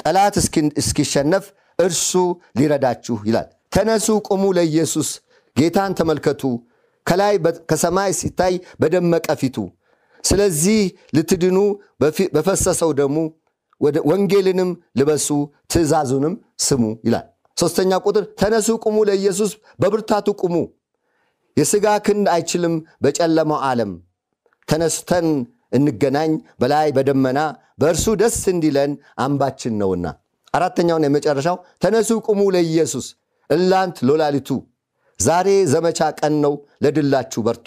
ጠላት 0.00 0.34
እስኪሸነፍ 0.80 1.44
እርሱ 1.78 2.10
ሊረዳችሁ 2.58 3.16
ይላል። 3.28 3.48
ተነሱ 3.72 4.06
ቁሙ 4.28 4.44
ለኢየሱስ። 4.56 5.08
ጌታን 5.56 5.92
ተመልከቱ። 5.98 6.42
ከላይ 7.06 7.34
ከሰማይ 7.70 8.10
ሲታይ 8.18 8.54
በደመቀ 8.80 9.26
ፊቱ። 9.40 9.56
ስለዚህ 10.24 10.80
ልትድኑ 11.16 11.58
በፈሰሰው 12.34 12.90
ደሙ 12.98 13.16
ወንጌልንም 14.10 14.70
ልበሱ 14.98 15.28
ትእዛዙንም 15.72 16.34
ስሙ 16.64 16.82
ይላል። 17.06 17.26
ሶስተኛ 17.56 17.92
ቁጥር 18.04 18.24
ተነሱ 18.40 18.68
ቁሙ 18.84 18.96
ለኢየሱስ 19.08 19.50
በብርታቱ 19.82 20.28
ቁሙ። 20.42 20.54
የሥጋ 21.56 21.86
ክንድ 22.06 22.26
አይችልም 22.34 22.74
በጨለማው 23.04 23.60
ዓለም። 23.68 23.92
ተነስተን 24.68 25.26
እንገናኝ 25.76 26.30
በላይ 26.60 26.88
በደመና 26.96 27.38
በእርሱ 27.80 28.06
ደስ 28.20 28.38
እንዲለን 28.52 28.92
አምባችን 29.24 29.74
ነውና። 29.80 30.06
አራተኛውን 30.54 31.06
የመጨረሻው 31.06 31.56
ተነሱ 31.82 32.10
ቁሙ 32.26 32.40
ለኢየሱስ 32.54 33.06
እላንት 33.50 33.96
ሎላሊቱ 34.08 34.50
ዛሬ 35.20 35.48
ዘመቻ 35.72 36.00
ቀን 36.18 36.34
ነው 36.44 36.54
ለድላችሁ 36.84 37.40
በርቱ 37.46 37.66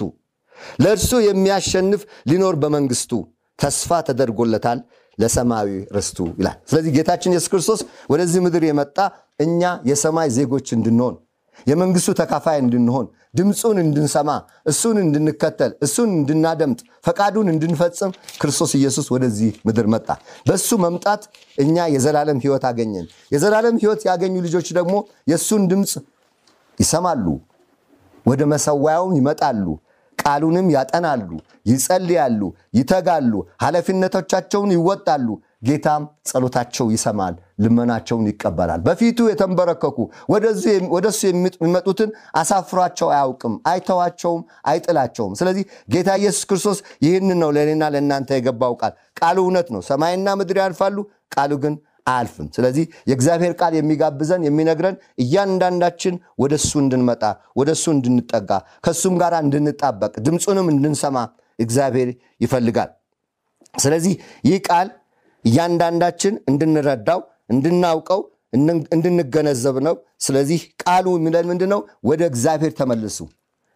ለእርሱ 0.84 1.12
የሚያሸንፍ 1.26 2.02
ሊኖር 2.30 2.56
በመንግስቱ 2.62 3.12
ተስፋ 3.60 4.00
ተደርጎለታል 4.08 4.80
ለሰማያዊ 5.18 5.70
ርስቱ 5.96 6.20
ይላል። 6.40 6.58
ስለዚህ 6.70 6.92
ጌታችን 6.96 7.34
ኢየሱስ 7.34 7.50
ክርስቶስ 7.52 7.82
ወደዚህ 8.12 8.40
ምድር 8.46 8.64
የመጣ 8.68 8.98
እኛ 9.40 9.62
የሰማይ 9.90 10.30
ዜጎች 10.38 10.68
እንድንሆን 10.78 11.16
የመንግስቱ 11.68 12.14
ተካፋይ 12.20 12.58
እንድንሆን 12.62 13.06
ድምፁን 13.38 13.78
እንድንሰማ 13.84 14.30
እሱን 14.72 14.98
እንድንከተል 15.04 15.72
እሱን 15.86 16.10
እንድናደምጥ 16.18 16.80
ፈቃዱን 17.06 17.48
እንድንፈጽም 17.54 18.12
ክርስቶስ 18.42 18.72
ኢየሱስ 18.80 19.08
ወደዚህ 19.14 19.54
ምድር 19.68 19.88
መጣ። 19.94 20.08
በሱ 20.48 20.70
መምጣት 20.84 21.24
እኛ 21.58 21.86
የዘላለም 21.94 22.42
ሕይወት 22.44 22.66
አገኘን። 22.70 23.06
የዘላለም 23.34 23.78
ሕይወት 23.84 24.04
ያገኙ 24.10 24.36
ልጆች 24.46 24.70
ደግሞ 24.80 24.96
የእሱን 25.32 25.64
ድምፅ 25.72 25.94
ይሰማሉ፣ 26.80 27.26
ወደ 28.26 28.42
መሰዋያውም 28.52 29.16
ይመጣሉ፣ 29.18 29.66
ቃሉንም 30.20 30.68
ያጠናሉ፣ 30.74 31.30
ይጸልያሉ፣ 31.66 32.42
ይተጋሉ፣ 32.78 33.34
ኃላፊነቶቻቸውን 33.64 34.72
ይወጣሉ። 34.76 35.28
ጌታም 35.64 36.04
ጸሎታቸው 36.30 36.86
ይሰማል፣ 36.94 37.34
ልመናቸውን 37.64 38.26
ይቀበላል። 38.32 38.82
በፊቱ 38.86 39.20
የተንበረከኩ 39.30 39.98
ወደ 40.94 41.06
እሱ 41.12 41.22
የሚመጡትን 41.30 42.10
አሳፍሯቸው 42.40 43.10
አያውቅም፣ 43.14 43.56
አይተዋቸውም፣ 43.72 44.42
አይጥላቸውም። 44.70 45.34
ስለዚህ 45.40 45.64
ጌታ 45.90 46.10
ኢየሱስ 46.22 46.44
ክርስቶስ 46.50 46.78
ይህንን 47.06 47.40
ነው 47.44 47.52
ለእኔና 47.58 47.84
ለእናንተ 47.96 48.30
የገባው 48.38 48.76
ቃል። 48.82 48.94
ቃሉ 49.20 49.38
እውነት 49.46 49.68
ነው። 49.76 49.84
ሰማይና 49.90 50.30
ምድር 50.40 50.60
ያልፋሉ፣ 50.64 50.98
ቃሉ 51.36 51.52
ግን 51.64 51.76
አያልፍም። 52.08 52.48
ስለዚህ 52.56 52.86
የእግዚአብሔር 53.10 53.54
ቃል 53.60 53.74
የሚጋብዘን 53.78 54.42
የሚነግረን 54.48 54.96
እያንዳንዳችን 55.24 56.16
ወደ 56.42 56.54
እሱ 56.60 56.72
እንድንመጣ 56.82 57.24
ወደ 57.60 57.70
እሱ 57.78 57.86
እንድንጠጋ 57.96 58.50
ከእሱም 58.86 59.16
ጋር 59.22 59.36
እንድንጣበቅ 59.40 60.14
ድምፁንም 60.26 60.68
እንድንሰማ 60.74 61.18
እግዚአብሔር 61.60 62.10
ይፈልጋል። 62.42 62.92
ስለዚህ 63.76 64.14
ይህ 64.48 64.58
ቃል 64.68 64.88
እያንዳንዳችን 65.46 66.34
እንድንረዳው 66.50 67.22
እንድናውቀው 67.54 68.22
እንድንገነዘብ 68.94 69.78
ነው። 69.88 69.96
ስለዚህ 70.20 70.60
ቃሉ 70.84 71.06
የሚለን 71.18 71.46
ምንድን 71.52 71.70
ነው? 71.74 71.80
ወደ 72.04 72.22
እግዚአብሔር 72.32 72.74
ተመልሱ። 72.80 73.18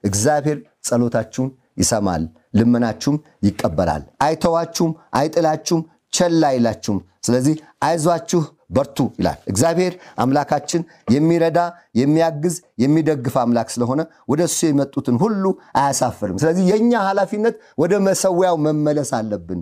እግዚአብሔር 0.03 0.57
ጸሎታችሁን 0.83 1.49
ይሰማል፣ 1.77 2.23
ልመናችሁም 2.57 3.17
ይቀበላል። 3.47 4.03
አይተዋችሁም፣ 4.25 4.91
አይጥላችሁም፣ 5.19 5.81
ቸል 6.13 6.41
አይላችሁም። 6.49 6.99
ስለዚህ 7.27 7.55
አይዟችሁ 7.83 8.41
በርቱ 8.69 8.97
ይላል። 9.19 9.39
እግዚአብሔር 9.51 9.93
አምላካችን 10.17 10.81
የሚረዳ 11.13 11.59
የሚያግዝ 11.95 12.55
የሚደግፍ 12.83 13.35
አምላክ 13.43 13.69
ስለሆነ 13.75 14.01
ወደ 14.31 14.41
እሱ 14.49 14.59
የመጡትን 14.67 15.17
ሁሉ 15.23 15.43
አያሳፍርም። 15.75 16.37
ስለዚህ 16.37 16.63
የእኛ 16.71 16.93
ኃላፊነት 17.07 17.55
ወደ 17.77 17.93
መሰዊያው 18.07 18.57
መመለስ 18.65 19.11
አለብን። 19.19 19.61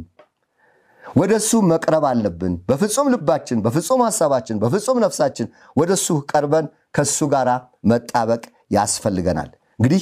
ወደ 1.16 1.32
እሱ 1.42 1.52
መቅረብ 1.72 2.06
አለብን። 2.10 2.54
በፍጹም 2.70 3.08
ልባችን፣ 3.14 3.58
በፍጹም 3.66 4.02
ሐሳባችን፣ 4.08 4.56
በፍጹም 4.64 4.98
ነፍሳችን 5.04 5.48
ወደ 5.78 5.92
እሱ 6.00 6.08
ቀርበን 6.32 6.66
ከእሱ 6.96 7.20
ጋር 7.34 7.50
መጣበቅ 7.92 8.44
ያስፈልገናል። 8.76 9.50
እንግዲህ 9.80 10.02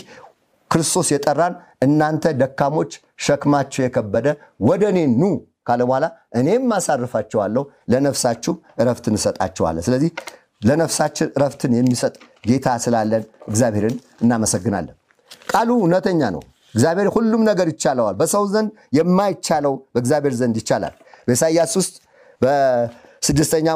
ክርስቶስ 0.71 1.07
የጠራን 1.13 1.53
እናንተ 1.85 2.25
ደካሞች፣ 2.41 2.91
ሸክማችሁ 3.25 3.81
የከበደ 3.83 4.27
ወደ 4.67 4.83
እኔ 4.91 4.99
ኑ 5.15 5.23
ካለ 5.67 5.81
በኋላ 5.89 6.05
እኔም 6.35 6.71
አሳርፋችኋለሁ፣ 6.77 7.63
ለነፍሳችሁ 7.91 8.53
እረፍትን 8.81 9.15
እሰጣችኋለሁ። 9.19 9.83
ስለዚህ 9.87 10.09
ለነፍሳችን 10.61 11.27
እረፍትን 11.37 11.71
የሚሰጥ 11.77 12.13
ጌታ 12.47 12.67
ስላለን 12.83 13.23
እግዚአብሔርን 13.49 13.95
እናመሰግናለን። 14.23 14.95
ቃሉ 15.51 15.69
እውነተኛ 15.79 16.21
ነው። 16.35 16.41
እግዚአብሔር 16.73 17.07
ሁሉም 17.15 17.41
ነገር 17.49 17.67
ይቻለዋል። 17.73 18.15
በሰው 18.19 18.43
ዘንድ 18.53 18.69
የማይቻለው 18.97 19.73
በእግዚአብሔር 19.93 20.33
ዘንድ 20.39 20.55
ይቻላል። 20.61 20.93
በኢሳይያስ 21.27 21.73
ውስጥ 21.79 21.95
በስድስተኛ 22.41 23.67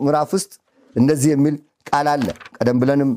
ምዕራፍ 0.00 0.30
ውስጥ 0.36 0.52
እንደዚህ 0.96 1.30
የሚል 1.34 1.54
ቃል 1.86 2.08
አለ። 2.12 2.26
ቀደም 2.58 2.76
ብለንም 2.82 3.10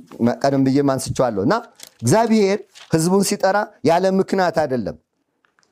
ቀደም 0.43 0.61
ብዬም 0.67 0.89
አንስቼዋለሁ 0.93 1.41
እና 1.47 1.55
እግዚአብሔር 2.03 2.59
ሕዝቡን 2.93 3.23
ሲጠራ 3.29 3.57
ያለ 3.89 4.05
ምክንያት 4.19 4.55
አይደለም። 4.63 4.95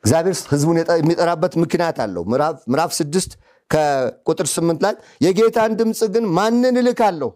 እግዚአብሔር 0.04 0.36
ሕዝቡን 0.54 0.78
የሚጠራበት 0.94 1.54
ምክንያት 1.64 1.98
አለው። 2.06 2.24
ምዕራፍ 2.68 2.92
ስድስት 3.00 3.32
ከቁጥር 3.70 4.48
ስምንት 4.54 4.80
ላይ 4.86 4.94
የጌታን 5.26 5.72
ድምፅ 5.80 6.02
ግን 6.16 6.26
ማንን 6.38 6.76
እልካለሁ? 6.82 7.30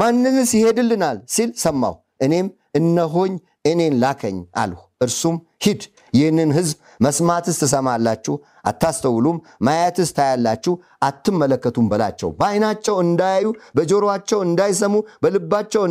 ማንንስ 0.00 0.50
ይሄድልናል 0.58 1.18
ሲል 1.28 1.50
ሰማሁ። 1.62 1.94
እኔም 2.22 2.46
እነሆኝ 2.74 3.32
እኔን 3.70 3.94
ላከኝ 4.02 4.36
አልሁ። 4.54 4.80
እርሱም 5.00 5.34
ሂድ፣ 5.64 5.80
ይህንን 6.12 6.50
ሕዝብ 6.52 6.76
መስማትስ 7.00 7.56
ትሰማላችሁ፣ 7.62 8.34
አታስተውሉም፣ 8.64 9.36
ማየትስ 9.60 10.10
ታያላችሁ፣ 10.16 10.72
አትመለከቱም 11.02 11.86
በላቸው። 11.90 12.28
በዓይናቸው 12.38 12.96
እንዳያዩ፣ 13.04 13.46
በጆሮአቸው 13.76 14.38
እንዳይሰሙ፣ 14.46 14.94
በልባቸው 15.22 15.82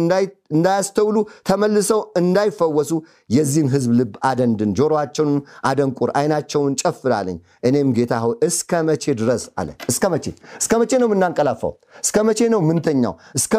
እንዳያስተውሉ፣ 0.52 1.18
ተመልሰው 1.48 2.02
እንዳይፈወሱ 2.22 2.92
የዚህን 3.36 3.70
ሕዝብ 3.76 3.92
ልብ 4.00 4.14
አደንድን፣ 4.30 4.72
ጆሮአቸውን 4.80 5.36
አደንቁር፣ 5.70 6.12
ዓይናቸውን 6.20 6.76
ጨፍር 6.82 7.14
አለኝ። 7.20 7.38
እኔም 7.70 7.92
ጌታ 7.98 8.14
ሆይ 8.24 8.36
እስከ 8.50 8.84
መቼ 8.90 9.06
ድረስ 9.22 9.46
አለ። 9.62 9.70
እስከ 9.92 10.04
መቼ 10.14 10.26
እስከ 10.62 10.74
መቼ 10.82 10.92
ነው 11.02 11.10
የምናንቀላፋው? 11.10 11.74
እስከ 12.04 12.18
መቼ 12.28 12.40
ነው 12.54 12.62
ምንተኛው? 12.70 13.16
እስከ 13.36 13.54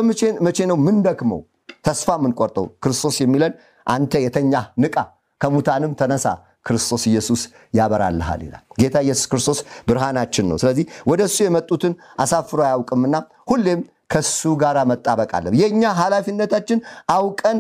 መቼ 0.47 0.61
ነው 0.71 0.79
ምንደክመው? 0.87 1.43
ተስፋ 1.87 2.09
የምንቆርጠው? 2.19 2.67
ክርስቶስ 2.83 3.17
የሚለን 3.23 3.53
አንተ 3.87 4.13
የተኛ 4.23 4.55
ንቃ፣ 4.83 4.97
ከሙታንም 5.41 5.93
ተነሳ፣ 6.01 6.27
ክርስቶስ 6.67 7.03
ኢየሱስ 7.09 7.41
ያበራልሃል 7.79 8.41
ይላል። 8.47 8.63
ጌታ 8.81 8.97
ኢየሱስ 9.05 9.27
ክርስቶስ 9.33 9.59
ብርሃናችን 9.89 10.47
ነው። 10.51 10.57
ስለዚህ 10.63 10.85
ወደ 11.11 11.21
እሱ 11.29 11.39
የመጡትን 11.45 11.93
አሳፍሮ 12.23 12.61
አያውቅምና 12.67 13.17
ሁሌም 13.51 13.81
ከሱ 14.13 14.41
ጋር 14.61 14.77
መጣበቅ 14.91 15.31
አለ። 15.39 15.55
የእኛ 15.61 15.83
ኃላፊነታችን 16.01 16.79
አውቀን 17.15 17.59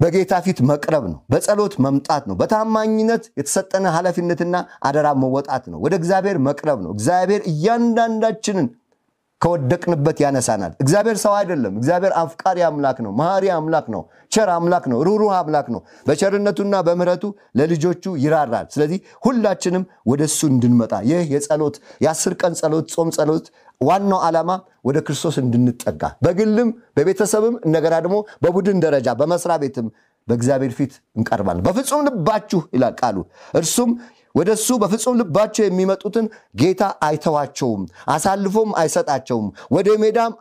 በጌታ 0.00 0.34
ፊት 0.44 0.58
መቅረብ 0.68 1.04
ነው። 1.10 1.18
በጸሎት 1.32 1.74
መምጣት 1.84 2.22
ነው። 2.28 2.36
በታማኝነት 2.40 3.24
የተሰጠነ 3.38 3.86
ኃላፊነትና 3.96 4.54
አደራ 4.82 5.08
መወጣት 5.22 5.64
ነው። 5.72 5.78
ወደ 5.84 5.94
እግዚአብሔር 6.00 6.38
መቅረብ 6.46 6.78
ነው። 6.84 6.92
እግዚአብሔር 6.96 7.42
እያንዳንዳችንን 7.52 8.68
ከወደቅንበት 9.40 10.18
ያነሳናል። 10.22 10.72
እግዚአብሔር 10.82 11.18
ሰው 11.22 11.32
አይደለም። 11.36 11.74
እግዚአብሔር 11.80 12.12
አፍቃሪ 12.20 12.58
አምላክ 12.66 12.98
ነው። 13.04 13.12
መሐሪ 13.20 13.44
አምላክ 13.54 13.86
ነው። 13.94 14.02
ቸር 14.32 14.48
አምላክ 14.54 14.84
ነው። 14.92 14.98
ሩሩህ 15.06 15.32
አምላክ 15.38 15.66
ነው። 15.74 15.80
በቸርነቱና 16.06 16.74
በምሕረቱ 16.86 17.24
ለልጆቹ 17.58 18.04
ይራራል። 18.24 18.66
ስለዚህ 18.74 18.98
ሁላችንም 19.24 19.84
ወደ 20.10 20.22
እሱ 20.28 20.40
እንድንመጣ 20.52 20.92
ይህ 21.10 21.32
የጸሎት 21.34 21.76
የአስር 22.04 22.34
ቀን 22.42 22.54
ጸሎት 22.60 22.86
ጾም 22.94 23.10
ጸሎት 23.16 23.46
ዋናው 23.80 24.20
ዓላማ 24.24 24.50
ወደ 24.84 24.98
ክርስቶስ 25.06 25.36
እንድንጠጋ 25.42 26.02
በግልም 26.24 26.68
በቤተሰብም 26.96 27.54
እንደገና 27.66 27.94
ደግሞ 28.04 28.16
በቡድን 28.42 28.78
ደረጃ 28.84 29.08
በመስሪያ 29.20 29.56
ቤትም 29.62 29.86
በእግዚአብሔር 30.28 30.72
ፊት 30.78 30.92
እንቀርባለን። 31.16 31.64
በፍጹም 31.66 32.02
ልባችሁ 32.06 32.60
ይላል 32.74 32.94
ቃሉ 33.00 33.16
እርሱም 33.54 33.90
ወደ 34.34 34.48
እሱ 34.56 34.68
በፍጹም 34.82 35.18
ልባቸው 35.20 35.64
የሚመጡትን 35.66 36.26
ጌታ 36.60 36.82
አይተዋቸውም፣ 37.06 37.82
አሳልፎም 38.14 38.70
አይሰጣቸውም፣ 38.80 39.46
ወደ 39.76 39.88
ሜዳም 40.02 40.32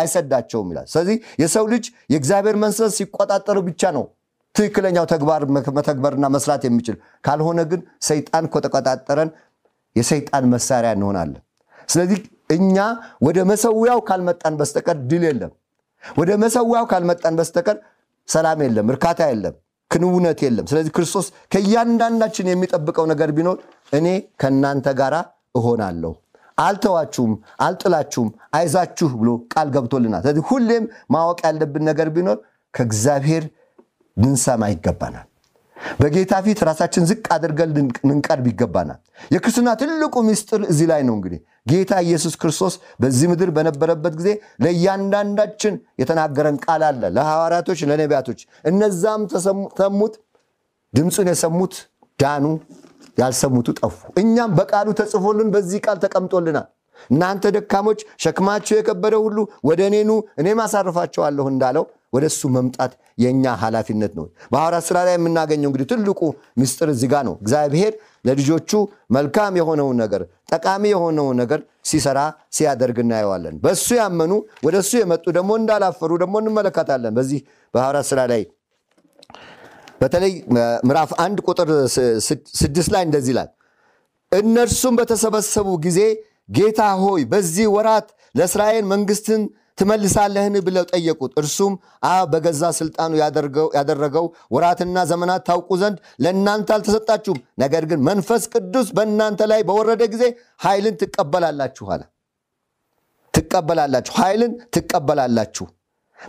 አይሰዳቸውም 0.00 0.70
ይላል። 0.72 0.88
ስለዚህ 0.92 1.16
የሰው 1.42 1.66
ልጅ 1.72 1.84
የእግዚአብሔር 2.12 2.58
መንፈስ 2.64 2.96
ሲቆጣጠሩ 2.98 3.58
ብቻ 3.68 3.92
ነው 3.96 4.04
ትክክለኛው 4.54 5.04
ተግባር 5.12 5.42
መተግበርና 5.76 6.26
መስራት 6.34 6.62
የሚችል 6.66 6.96
ካልሆነ 7.26 7.60
ግን 7.70 7.80
ሰይጣን 8.06 8.44
ከተቆጣጠረን 8.54 9.30
የሰይጣን 9.96 10.44
መሳሪያ 10.52 10.90
እንሆናለን። 10.96 11.42
ስለዚህ 11.88 12.18
እኛ 12.50 12.76
ወደ 13.26 13.38
መሰዊያው 13.50 14.00
ካልመጣን 14.08 14.54
በስተቀር 14.60 14.96
ድል 15.10 15.24
የለም። 15.28 15.52
ወደ 16.02 16.30
መሰዊያው 16.42 16.84
ካልመጣን 16.92 17.34
በስተቀር 17.40 17.76
ሰላም 18.28 18.60
የለም፣ 18.64 18.88
እርካታ 18.94 19.20
የለም፣ 19.30 19.54
ክንውነት 19.90 20.40
የለም። 20.44 20.66
ስለዚህ 20.70 20.92
ክርስቶስ 20.96 21.26
ከእያንዳንዳችን 21.52 22.50
የሚጠብቀው 22.50 23.06
ነገር 23.12 23.30
ቢኖር 23.36 23.56
እኔ 23.92 24.06
ከእናንተ 24.40 24.88
ጋር 25.00 25.14
እሆናለሁ፣ 25.58 26.12
አልተዋችሁም፣ 26.58 27.32
አልጥላችሁም፣ 27.66 28.28
አይዛችሁ 28.56 29.08
ብሎ 29.20 29.30
ቃል 29.52 29.68
ገብቶልናል። 29.74 30.22
ስለዚህ 30.24 30.44
ሁሌም 30.50 30.84
ማወቅ 31.14 31.38
ያለብን 31.46 31.84
ነገር 31.90 32.08
ቢኖር 32.16 32.38
ከእግዚአብሔር 32.74 33.44
ልንሰማ 34.16 34.62
ይገባናል። 34.72 35.26
በጌታ 36.00 36.32
ፊት 36.44 36.58
ራሳችን 36.68 37.06
ዝቅ 37.10 37.24
አድርገን 37.34 37.70
ልንቀርብ 38.08 38.46
ይገባናል። 38.50 38.98
የክርስትና 39.34 39.68
ትልቁ 39.80 40.14
ምስጢር 40.26 40.60
እዚህ 40.72 40.86
ላይ 40.90 41.02
ነው። 41.08 41.14
እንግዲህ 41.18 41.40
ጌታ 41.66 41.92
ኢየሱስ 42.04 42.34
ክርስቶስ 42.40 42.74
በዚህ 43.02 43.26
ምድር 43.30 43.50
በነበረበት 43.56 44.14
ጊዜ 44.20 44.28
ለእያንዳንዳችን 44.64 45.74
የተናገረን 46.00 46.56
ቃል 46.64 46.82
አለ፣ 46.88 47.02
ለሐዋርያቶች፣ 47.16 47.80
ለነቢያቶች። 47.90 48.40
እነዛም 48.64 49.22
ተሰሙት፣ 49.32 50.14
ድምፁን 50.94 51.28
የሰሙት 51.32 51.74
ዳኑ፣ 52.18 52.44
ያልሰሙቱ 53.18 53.68
ጠፉ። 53.80 53.94
እኛም 54.20 54.50
በቃሉ 54.58 54.88
ተጽፎልን 54.98 55.48
በዚህ 55.54 55.80
ቃል 55.86 55.98
ተቀምጦልናል። 56.04 56.68
እናንተ 57.10 57.44
ደካሞች 57.54 58.00
ሸክማቸው 58.22 58.76
የከበደ 58.78 59.14
ሁሉ 59.24 59.38
ወደ 59.68 59.80
እኔ 59.88 59.96
ኑ 60.04 60.12
እኔም 60.40 60.58
አሳርፋቸዋለሁ 60.64 61.46
እንዳለው 61.52 61.84
ወደ 62.12 62.24
እሱ 62.30 62.42
መምጣት 62.54 62.92
የእኛ 63.22 63.44
ኃላፊነት 63.62 64.12
ነው። 64.18 64.24
በሐዋርያት 64.52 64.84
ሥራ 64.88 64.98
ላይ 65.06 65.14
የምናገኘው 65.16 65.68
እንግዲህ 65.70 65.88
ትልቁ 65.92 66.20
ምስጢር 66.60 66.88
እዚህ 66.94 67.08
ጋ 67.12 67.22
ነው። 67.28 67.34
እግዚአብሔር 67.42 67.92
ለልጆቹ 68.24 68.70
መልካም 69.10 69.52
የሆነውን 69.60 69.96
ነገር 70.02 70.22
ጠቃሚ 70.52 70.84
የሆነውን 70.92 71.36
ነገር 71.42 71.60
ሲሰራ 71.90 72.18
ሲያደርግ 72.56 72.98
እናየዋለን። 73.04 73.54
በእሱ 73.62 73.88
ያመኑ 74.00 74.32
ወደ 74.66 74.76
እሱ 74.82 74.92
የመጡ 75.00 75.24
ደግሞ 75.38 75.50
እንዳላፈሩ 75.60 76.10
ደግሞ 76.22 76.34
እንመለከታለን። 76.42 77.14
በዚህ 77.18 77.40
በሐዋርያት 77.74 78.08
ሥራ 78.10 78.20
ላይ 78.32 78.42
በተለይ 80.00 80.34
ምዕራፍ 80.86 81.10
አንድ 81.24 81.38
ቁጥር 81.46 81.70
ስድስት 82.60 82.90
ላይ 82.94 83.02
እንደዚህ 83.08 83.32
ይላል 83.34 83.50
እነርሱም 84.32 84.94
በተሰበሰቡ 84.98 85.68
ጊዜ 85.86 86.00
ጌታ 86.48 86.82
ሆይ 87.02 87.22
በዚህ 87.32 87.66
ወራት 87.74 88.06
ለእስራኤል 88.34 88.84
መንግስትን 88.92 89.42
ትመልሳለህን 89.80 90.56
ብለው 90.66 90.84
ጠየቁት። 90.90 91.32
እርሱም 91.40 91.74
አብ 92.08 92.26
በገዛ 92.32 92.62
ስልጣኑ 92.78 93.12
ያደረገው 93.76 94.26
ወራትና 94.54 95.04
ዘመናት 95.10 95.42
ታውቁ 95.48 95.70
ዘንድ 95.82 95.98
ለእናንተ 96.24 96.68
አልተሰጣችሁም፣ 96.76 97.38
ነገር 97.62 97.84
ግን 97.90 98.00
መንፈስ 98.08 98.44
ቅዱስ 98.54 98.88
በእናንተ 98.96 99.48
ላይ 99.52 99.62
በወረደ 99.68 100.02
ጊዜ 100.14 100.24
ኃይልን 100.64 100.96
ትቀበላላችሁ 101.02 101.86
አለ። 101.94 102.02
ትቀበላላችሁ፣ 103.34 104.14
ኃይልን 104.20 104.52
ትቀበላላችሁ። 104.74 105.66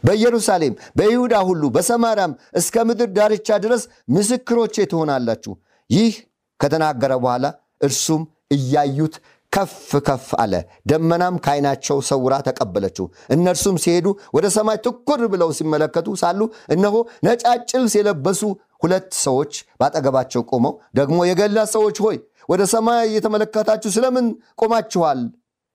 በኢየሩሳሌም 0.03 0.73
በይሁዳ 0.97 1.35
ሁሉ 1.47 1.63
በሰማርያም 1.75 2.33
እስከ 2.59 2.85
ምድር 2.89 3.09
ዳርቻ 3.17 3.57
ድረስ 3.63 3.83
ምስክሮቼ 4.15 4.85
ትሆናላችሁ። 4.91 5.53
ይህ 5.89 6.13
ከተናገረ 6.59 7.13
በኋላ 7.23 7.45
እርሱም 7.81 8.21
እያዩት 8.51 9.15
ከፍ 9.51 9.73
ከፍ 10.05 10.27
አለ። 10.41 10.53
ደመናም 10.89 11.35
ከዓይናቸው 11.45 11.97
ሰውራ 12.09 12.33
ተቀበለችው። 12.47 13.05
እነርሱም 13.35 13.77
ሲሄዱ 13.83 14.07
ወደ 14.35 14.45
ሰማይ 14.55 14.77
ትኩር 14.85 15.21
ብለው 15.33 15.49
ሲመለከቱ 15.57 16.07
ሳሉ 16.21 16.39
እነሆ 16.75 16.95
ነጫጭ 17.25 17.69
ልብስ 17.75 17.95
የለበሱ 17.99 18.41
ሁለት 18.83 19.09
ሰዎች 19.25 19.51
ባጠገባቸው 19.79 20.41
ቆመው 20.51 20.73
ደግሞ 20.99 21.19
የገሊላ 21.29 21.61
ሰዎች 21.75 21.97
ሆይ 22.05 22.17
ወደ 22.49 22.61
ሰማይ 22.73 23.03
እየተመለከታችሁ 23.09 23.89
ስለምን 23.95 24.25
ቆማችኋል? 24.61 25.19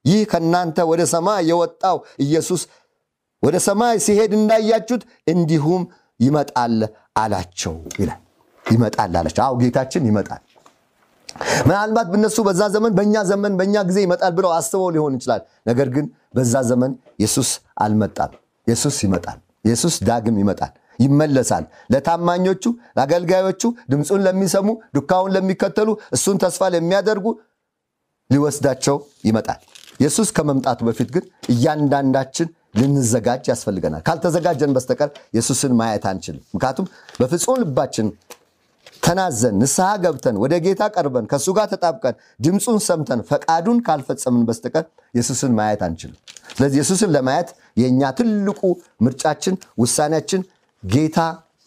ይህ 0.05 0.21
ከእናንተ 0.31 0.79
ወደ 0.91 1.03
ሰማይ 1.13 1.41
የወጣው 1.51 1.97
ኢየሱስ 2.25 2.63
ወደ 3.43 3.57
ሰማይ 3.67 3.97
ሲሄድ 4.05 4.33
እንዳያችሁት 4.39 5.03
እንዲሁም 5.33 5.83
ይመጣል 6.21 6.77
አላቸው 7.17 7.75
ይላል። 8.01 8.21
ይመጣል 8.65 9.13
አላቸው። 9.19 9.43
አዎ 9.45 9.55
ጌታችን 9.63 10.05
ይመጣል። 10.09 10.43
ምናልባት 11.67 12.09
ብነሱ 12.13 12.37
በዛ 12.47 12.63
ዘመን 12.75 12.93
በእኛ 12.99 13.15
ዘመን 13.31 13.53
በእኛ 13.59 13.77
ጊዜ 13.89 13.99
ይመጣል 14.05 14.33
ብለው 14.39 14.51
አስበው 14.57 14.91
ሊሆን 14.97 15.15
ይችላል። 15.19 15.41
ነገር 15.67 15.89
ግን 15.97 16.07
በዛ 16.37 16.55
ዘመን 16.71 16.93
ኢየሱስ 17.21 17.51
አልመጣም። 17.83 18.33
ኢየሱስ 18.67 18.97
ይመጣል። 19.05 19.39
ኢየሱስ 19.65 19.95
ዳግም 20.09 20.37
ይመጣል፣ 20.43 20.73
ይመለሳል። 20.99 21.65
ለታማኞቹ፣ 21.93 22.65
ለአገልጋዮቹ፣ 22.97 23.63
ድምፁን 23.91 24.21
ለሚሰሙ፣ 24.27 24.69
ዱካውን 24.97 25.33
ለሚከተሉ፣ 25.37 25.89
እሱን 26.17 26.37
ተስፋ 26.45 26.63
ለሚያደርጉ 26.75 27.27
ሊወስዳቸው 28.31 28.97
ይመጣል። 29.25 29.61
ኢየሱስ 30.01 30.29
ከመምጣቱ 30.37 30.81
በፊት 30.89 31.09
ግን 31.15 31.25
እያንዳንዳችን 31.53 32.49
ልንዘጋጅ 32.79 33.45
ያስፈልገናል። 33.51 34.03
ካልተዘጋጀን 34.09 34.73
በስተቀር 34.77 35.11
ኢየሱስን 35.35 35.73
ማየት 35.79 36.05
አንችልም። 36.11 36.43
ምክንያቱም 36.55 36.87
በፍጹም 37.21 37.61
ልባችን 37.63 38.07
ተናዘን 39.03 39.55
ንስሐ 39.61 39.89
ገብተን 40.03 40.37
ወደ 40.43 40.55
ጌታ 40.65 40.83
ቀርበን 40.95 41.27
ከእሱ 41.31 41.47
ጋር 41.57 41.67
ተጣብቀን 41.73 42.15
ድምፁን 42.45 42.79
ሰምተን 42.87 43.21
ፈቃዱን 43.29 43.79
ካልፈጸምን 43.87 44.43
በስተቀር 44.49 44.85
ኢየሱስን 45.15 45.53
ማየት 45.59 45.83
አንችልም። 45.87 46.19
ስለዚህ 46.51 46.79
ኢየሱስን 46.81 47.11
ለማየት 47.17 47.49
የእኛ 47.77 48.11
ትልቁ 48.19 48.61
ምርጫችን፣ 49.07 49.55
ውሳኔያችን 49.83 50.43
ጌታ 50.83 51.19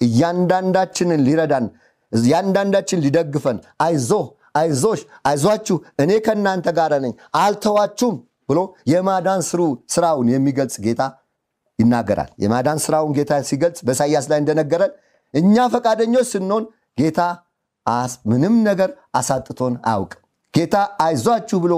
እያንዳንዳችንን 0.01 1.21
ሊረዳን 1.27 1.65
እያንዳንዳችን 2.11 3.01
ሊደግፈን 3.05 3.57
አይዞህ፣ 3.85 4.25
አይዞሽ፣ 4.55 5.01
አይዟችሁ 5.29 5.75
እኔ 6.03 6.11
ከእናንተ 6.25 6.67
ጋር 6.77 6.93
ነኝ 7.03 7.13
አልተዋችሁም 7.41 8.15
ብሎ 8.49 8.59
የማዳን 8.91 9.41
ስራውን 9.93 10.27
የሚገልጽ 10.33 10.77
ጌታ 10.85 11.01
ይናገራል። 11.79 12.31
የማዳን 12.43 12.79
ስራውን 12.85 13.11
ጌታ 13.17 13.33
ሲገልጽ 13.49 13.79
በኢሳያስ 13.87 14.25
ላይ 14.31 14.39
እንደነገረን 14.43 14.93
እኛ 15.33 15.55
ፈቃደኞች 15.73 16.27
ስንሆን 16.31 16.63
ጌታ 16.99 17.21
ምንም 18.25 18.55
ነገር 18.63 18.89
አሳጥቶን 19.15 19.75
አያውቅም። 19.85 20.21
ጌታ 20.53 20.75
አይዟችሁ 21.01 21.57
ብሎ 21.63 21.73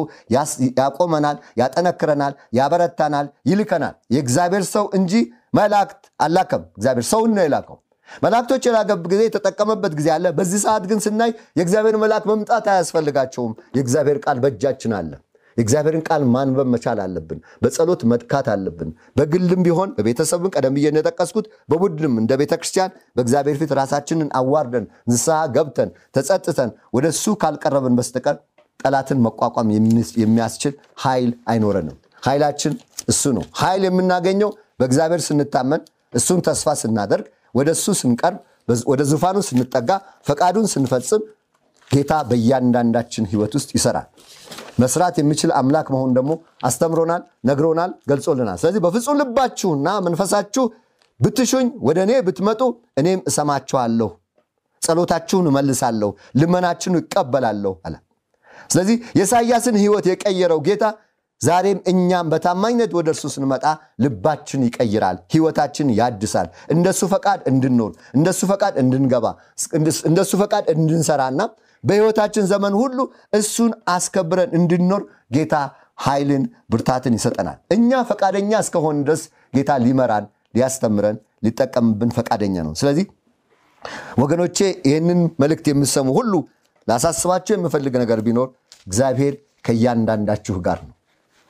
ያቆመናል፣ 0.79 1.37
ያጠነክረናል፣ 1.57 2.33
ያበረታናል፣ 2.53 3.27
ይልከናል። 3.45 3.95
የእግዚአብሔር 4.15 4.63
ሰው 4.71 4.85
እንጂ 4.93 5.13
መላእክት 5.53 6.03
አላከም። 6.19 6.63
እግዚአብሔር 6.77 7.05
ሰውን 7.09 7.31
ነው 7.37 7.43
የላከው። 7.45 7.77
መላእክቶች 8.21 8.63
የላከበት 8.67 9.07
ጊዜ 9.11 9.21
የተጠቀመበት 9.27 9.93
ጊዜ 9.99 10.09
አለ። 10.15 10.25
በዚህ 10.37 10.59
ሰዓት 10.63 10.83
ግን 10.89 10.99
ስናይ 11.05 11.31
የእግዚአብሔር 11.57 11.95
መልአክ 11.97 12.23
መምጣት 12.31 12.65
አያስፈልጋቸውም። 12.73 13.53
የእግዚአብሔር 13.75 14.17
ቃል 14.25 14.39
በእጃችን 14.43 14.93
አለ። 14.99 15.11
የእግዚአብሔርን 15.57 16.03
ቃል 16.07 16.23
ማንበብ 16.33 16.67
መቻል 16.73 16.99
አለብን። 17.03 17.39
በጸሎት 17.63 18.01
መትካት 18.11 18.47
አለብን። 18.53 18.89
በግልም 19.17 19.61
ቢሆን 19.65 19.89
በቤተሰብን 19.97 20.53
ቀደም 20.55 20.75
ብዬ 20.77 20.87
እንደጠቀስኩት 20.91 21.47
በቡድንም 21.71 22.13
እንደ 22.21 22.31
ቤተ 22.41 22.53
ክርስቲያን 22.61 22.93
በእግዚአብሔር 23.15 23.57
ፊት 23.61 23.73
ራሳችንን 23.79 24.29
አዋርደን 24.39 24.85
ንስሐ 25.11 25.39
ገብተን 25.55 25.89
ተጸጥተን 26.15 26.69
ወደ 26.95 27.07
እሱ 27.13 27.35
ካልቀረብን 27.41 27.97
በስተቀር 27.99 28.37
ጠላትን 28.79 29.19
መቋቋም 29.25 29.67
የሚያስችል 30.21 30.73
ኃይል 31.03 31.31
አይኖረንም። 31.51 31.97
ኃይላችን 32.23 32.73
እሱ 33.07 33.23
ነው። 33.35 33.43
ኃይል 33.59 33.83
የምናገኘው 33.87 34.49
በእግዚአብሔር 34.79 35.21
ስንታመን፣ 35.25 35.81
እሱን 36.13 36.39
ተስፋ 36.45 36.69
ስናደርግ፣ 36.79 37.25
ወደ 37.55 37.69
እሱ 37.75 37.93
ስንቀርብ፣ 37.99 38.37
ወደ 38.91 39.01
ዙፋኑ 39.11 39.37
ስንጠጋ፣ 39.47 39.89
ፈቃዱን 40.27 40.67
ስንፈጽም 40.73 41.21
ጌታ 41.91 42.13
በእያንዳንዳችን 42.27 43.23
ህይወት 43.31 43.53
ውስጥ 43.57 43.69
ይሰራል። 43.77 44.07
መስራት 44.77 45.15
የሚችል 45.19 45.51
አምላክ 45.57 45.87
መሆን 45.93 46.11
ደግሞ 46.17 46.31
አስተምሮናል፣ 46.63 47.21
ነግሮናል፣ 47.49 47.91
ገልጾልናል። 48.11 48.57
ስለዚህ 48.61 48.81
በፍጹም 48.85 49.19
ልባችሁና 49.21 49.87
መንፈሳችሁ 50.05 50.65
ብትሹኝ 51.19 51.67
ወደ 51.87 51.97
እኔ 52.05 52.11
ብትመጡ 52.27 52.61
እኔም 52.97 53.19
እሰማችኋለሁ፣ 53.29 54.09
ጸሎታችሁን 54.81 55.47
እመልሳለሁ፣ 55.49 56.09
ልመናችሁን 56.39 56.97
እቀበላለሁ 57.01 57.73
አለ። 57.85 57.95
ስለዚህ 58.69 58.97
የኢሳያስን 59.17 59.75
ህይወት 59.81 60.05
የቀየረው 60.11 60.59
ጌታ 60.67 60.83
ዛሬም 61.41 61.79
እኛም 61.91 62.27
በታማኝነት 62.31 62.91
ወደ 62.97 63.07
እርሱ 63.13 63.25
ስንመጣ 63.35 63.65
ልባችን 64.03 64.61
ይቀይራል፣ 64.67 65.17
ህይወታችን 65.33 65.87
ያድሳል። 65.99 66.47
እንደሱ 66.69 67.01
ፈቃድ 67.13 67.39
እንድንኖር፣ 67.51 67.91
እንደሱ 68.15 68.41
ፈቃድ 68.51 68.73
እንድንገባ፣ 68.83 69.25
እንደሱ 70.09 70.31
ፈቃድ 70.43 70.65
እንድንሰራና 70.75 71.41
በህይወታችን 71.83 72.45
ዘመን 72.51 72.73
ሁሉ 72.81 72.97
እሱን 73.33 73.71
አስከብረን 73.93 74.51
እንድንኖር 74.59 75.01
ጌታ 75.35 75.55
ኃይልን 76.03 76.43
ብርታትን 76.71 77.15
ይሰጠናል። 77.17 77.57
እኛ 77.75 78.01
ፈቃደኛ 78.09 78.51
እስከሆን 78.63 78.99
ድረስ 79.05 79.23
ጌታ 79.55 79.71
ሊመራን፣ 79.85 80.25
ሊያስተምረን፣ 80.55 81.17
ሊጠቀምብን 81.45 82.11
ፈቃደኛ 82.17 82.55
ነው። 82.67 82.73
ስለዚህ 82.81 83.05
ወገኖቼ 84.21 84.57
ይህንን 84.87 85.21
መልእክት 85.41 85.67
የምሰሙ 85.71 86.07
ሁሉ 86.17 86.33
ላሳስባቸው 86.87 87.53
የምፈልግ 87.55 87.93
ነገር 88.03 88.19
ቢኖር 88.25 88.47
እግዚአብሔር 88.87 89.33
ከእያንዳንዳችሁ 89.65 90.55
ጋር 90.67 90.79
ነው 90.87 90.95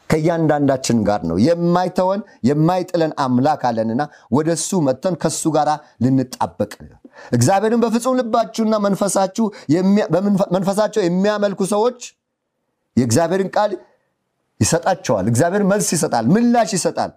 ከእያንዳንዳችን 0.10 0.98
ጋር 1.08 1.22
ነው። 1.30 1.38
የማይተወን 1.46 2.22
የማይጥለን 2.48 3.12
አምላክ 3.26 3.62
አለንና 3.70 4.02
ወደ 4.32 4.50
መጥተን 4.88 5.16
ከሱ 5.22 5.44
ጋር 5.56 5.70
ልንጣበቅ 6.04 6.72
እግዚአብሔርን 7.32 7.82
በፍጹም 7.84 8.18
ልባችሁና 8.20 8.76
መንፈሳቸው 10.56 11.02
የሚያመልኩ 11.08 11.62
ሰዎች 11.74 12.00
የእግዚአብሔርን 12.98 13.50
ቃል 13.56 13.72
ይሰጣቸዋል። 14.60 15.26
እግዚአብሔር 15.32 15.64
መልስ 15.70 15.90
ይሰጣል፣ 15.96 16.26
ምላሽ 16.34 16.72
ይሰጣል። 16.78 17.12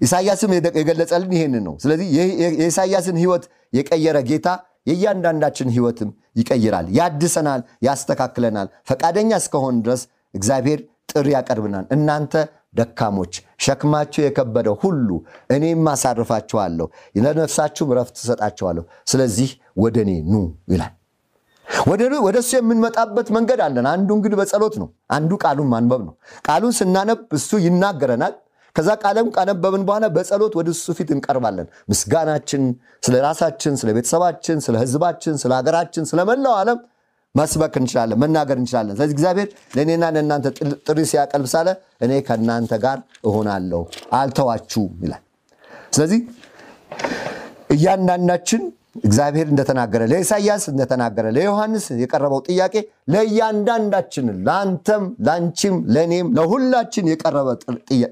ኢሳያስም 0.00 0.50
የገለጸልን 0.78 1.30
ይሄንን 1.36 1.62
ነው። 1.68 1.74
ስለዚህ 1.82 2.08
የኢሳያስን 2.58 3.16
ህይወት 3.22 3.44
የቀየረ 3.72 4.18
ጌታ 4.28 4.48
የእያንዳንዳችን 4.90 5.68
ህይወትም 5.74 6.10
ይቀይራል፣ 6.36 6.86
ያድሰናል፣ 6.98 7.62
ያስተካክለናል። 7.86 8.68
ፈቃደኛ 8.90 9.30
እስከሆን 9.42 9.76
ድረስ 9.84 10.02
እግዚአብሔር 10.34 10.80
ጥሪ 11.12 11.28
ያቀርብናል። 11.34 11.84
እናንተ 11.96 12.32
ደካሞች 12.76 13.34
ሸክማችሁ 13.64 14.20
የከበደ 14.24 14.68
ሁሉ 14.82 15.08
እኔም 15.50 15.88
አሳርፋችኋለሁ፣ 15.92 16.86
ለነፍሳችሁም 17.18 17.92
ረፍት 17.98 18.14
ትሰጣችኋለሁ። 18.18 18.84
ስለዚህ 19.06 19.50
ወደ 19.76 19.96
እኔ 20.04 20.12
ኑ 20.28 20.34
ይላል። 20.72 20.94
ወደ 22.22 22.36
እሱ 22.38 22.50
የምንመጣበት 22.56 23.28
መንገድ 23.36 23.60
አለን። 23.64 23.86
አንዱ 23.92 24.08
እንግዲህ 24.18 24.36
በጸሎት 24.40 24.74
ነው። 24.82 24.88
አንዱ 25.10 25.30
ቃሉን 25.44 25.68
ማንበብ 25.72 26.02
ነው። 26.08 26.14
ቃሉን 26.48 26.74
ስናነብ 26.78 27.20
እሱ 27.32 27.50
ይናገረናል። 27.64 28.34
ከዛ 28.76 28.90
ቃለም 29.02 29.28
ካነበብን 29.34 29.82
በኋላ 29.88 30.06
በጸሎት 30.14 30.54
ወደ 30.58 30.68
እሱ 30.74 30.94
ፊት 30.98 31.10
እንቀርባለን። 31.14 31.66
ምስጋናችን 31.88 32.62
ስለ 33.02 33.14
ራሳችን፣ 33.24 33.74
ስለ 33.80 33.90
ቤተሰባችን፣ 33.96 34.58
ስለ 34.66 34.74
ህዝባችን፣ 34.82 35.34
ስለ 35.42 35.52
ሀገራችን፣ 35.58 36.04
ስለ 36.10 36.20
መላው 36.28 36.54
ዓለም 36.60 36.78
መስበክ 37.34 37.74
እንችላለን፣ 37.80 38.18
መናገር 38.22 38.56
እንችላለን። 38.60 38.94
ስለዚህ 38.96 39.14
እግዚአብሔር 39.16 39.48
ለእኔና 39.76 40.04
ለእናንተ 40.14 40.46
ጥሪ 40.86 40.98
ሲያቀልብ 41.10 41.48
ሳለ 41.52 41.68
እኔ 42.04 42.12
ከእናንተ 42.28 42.72
ጋር 42.84 42.98
እሆናለሁ 43.28 43.80
አልተዋችሁም 44.18 44.94
ይላል። 45.04 45.22
ስለዚህ 45.92 46.20
እያንዳንዳችን 47.74 48.62
እግዚአብሔር 49.04 49.46
እንደተናገረ 49.52 50.02
ለኢሳያስ 50.10 50.64
እንደተናገረ 50.72 51.26
ለዮሐንስ 51.36 51.86
የቀረበው 52.02 52.40
ጥያቄ 52.48 52.74
ለእያንዳንዳችን 53.14 54.26
ለአንተም፣ 54.46 55.04
ለአንቺም፣ 55.26 55.76
ለእኔም 55.94 56.28
ለሁላችን 56.38 57.10
የቀረበ 57.12 57.48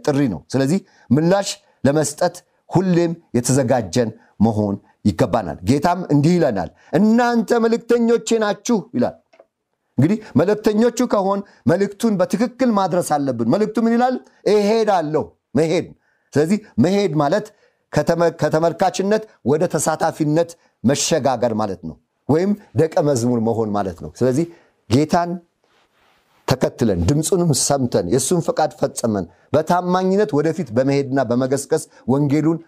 ጥሪ 0.06 0.20
ነው። 0.34 0.40
ስለዚህ 0.54 0.80
ምላሽ 1.10 1.50
ለመስጠት 1.84 2.36
ሁሌም 2.70 3.12
የተዘጋጀን 3.36 4.10
መሆን 4.40 4.76
ይገባናል። 5.04 5.58
ጌታም 5.68 6.00
እንዲህ 6.12 6.32
ይለናል፣ 6.36 6.70
እናንተ 6.98 7.50
መልእክተኞቼ 7.64 8.28
ናችሁ 8.44 8.78
ይላል። 8.96 9.16
እንግዲህ 9.98 10.18
መልእክተኞቹ 10.40 10.98
ከሆን 11.12 11.40
መልእክቱን 11.70 12.14
በትክክል 12.20 12.70
ማድረስ 12.78 13.08
አለብን። 13.16 13.48
መልእክቱ 13.54 13.76
ምን 13.84 13.92
ይላል? 13.96 14.14
እሄዳለሁ 14.52 15.24
መሄድ። 15.54 15.86
ስለዚህ 16.32 16.58
መሄድ 16.84 17.12
ማለት 17.22 17.46
ከተመልካችነት 18.40 19.22
ወደ 19.44 19.62
ተሳታፊነት 19.74 20.50
መሸጋገር 20.84 21.52
ማለት 21.60 21.80
ነው፣ 21.88 21.96
ወይም 22.28 22.50
ደቀ 22.76 22.94
መዝሙር 23.08 23.40
መሆን 23.48 23.68
ማለት 23.76 23.98
ነው። 24.04 24.10
ስለዚህ 24.18 24.46
ጌታን 24.90 25.30
ተከትለን 26.48 27.00
ድምፁንም 27.08 27.50
ሰምተን 27.62 28.06
የእሱን 28.12 28.40
ፈቃድ 28.46 28.72
ፈጸመን 28.80 29.24
በታማኝነት 29.54 30.30
ወደፊት 30.38 30.68
በመሄድና 30.76 31.20
በመገስገስ 31.30 31.84
ወንጌሉን 32.08 32.58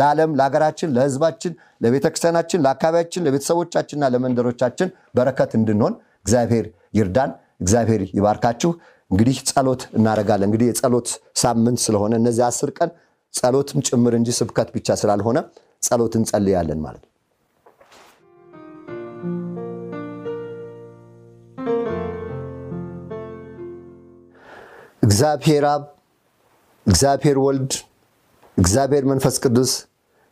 ለዓለም፣ 0.00 0.30
ለሀገራችን፣ 0.38 0.92
ለሕዝባችን፣ 0.96 1.52
ለቤተክርስቲያናችን፣ 1.84 2.62
ለአካባቢያችን፣ 2.64 3.24
ለቤተሰቦቻችንና 3.26 4.10
ለመንደሮቻችን 4.14 4.88
በረከት 5.14 5.52
እንድንሆን 5.58 5.94
እግዚአብሔር 6.24 6.66
ይርዳን። 6.94 7.32
እግዚአብሔር 7.62 8.02
ይባርካችሁ። 8.18 8.70
እንግዲህ 9.10 9.38
ጸሎት 9.50 9.82
እናደርጋለን። 9.98 10.48
እንግዲህ 10.48 10.68
የጸሎት 10.70 11.08
ሳምንት 11.36 11.80
ስለሆነ 11.84 12.12
እነዚህ 12.20 12.44
አስር 12.48 12.70
ቀን 12.78 12.90
ጸሎትም 13.34 13.80
ጭምር 13.88 14.14
እንጂ 14.18 14.30
ስብከት 14.38 14.68
ብቻ 14.76 14.96
ስላልሆነ 15.02 15.38
ጸሎት 15.82 16.14
እንጸልያለን 16.18 16.80
ማለት 16.80 17.02
ነው። 17.02 17.11
እግዚአብሔር 25.12 25.64
አብ፣ 25.70 25.82
እግዚአብሔር 26.86 27.38
ወልድ፣ 27.44 27.72
እግዚአብሔር 28.56 29.04
መንፈስ 29.10 29.34
ቅዱስ 29.44 29.72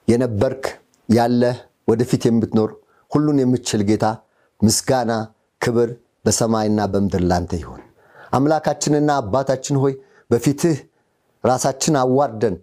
የነበርክ 0.09 0.65
ያለህ 1.09 1.57
ወደፊት 1.89 2.23
የምትኖር 2.29 2.71
ሁሉን 3.11 3.39
የምትችል 3.43 3.83
ጌታ 3.91 4.07
ምስጋና፣ 4.61 5.13
ክብር 5.61 5.91
በሰማይና 6.25 6.81
በምድር 6.93 7.23
ላንተ 7.31 7.53
ይሆን። 7.61 7.83
አምላካችንና 8.33 9.11
አባታችን 9.23 9.79
ሆይ 9.83 9.95
በፊትህ 10.31 10.79
ራሳችን 11.45 12.01
አዋርደን 12.03 12.57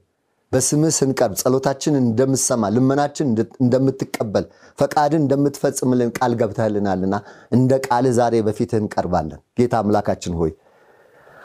በስምህ 0.52 0.94
ስንቀርብ 0.98 1.36
ጸሎታችን 1.42 1.96
እንደምትሰማ 2.02 2.70
ልመናችን 2.76 3.28
እንደምትቀበል 3.64 4.46
ፈቃድን 4.80 5.22
እንደምትፈጽምልን 5.24 6.12
ቃል 6.18 6.34
ገብተህልናልና 6.42 7.16
እንደ 7.52 7.74
ቃልህ 7.88 8.16
ዛሬ 8.18 8.42
በፊትህ 8.48 8.82
እንቀርባለን። 8.84 9.42
ጌታ 9.60 9.76
አምላካችን 9.84 10.36
ሆይ 10.42 10.52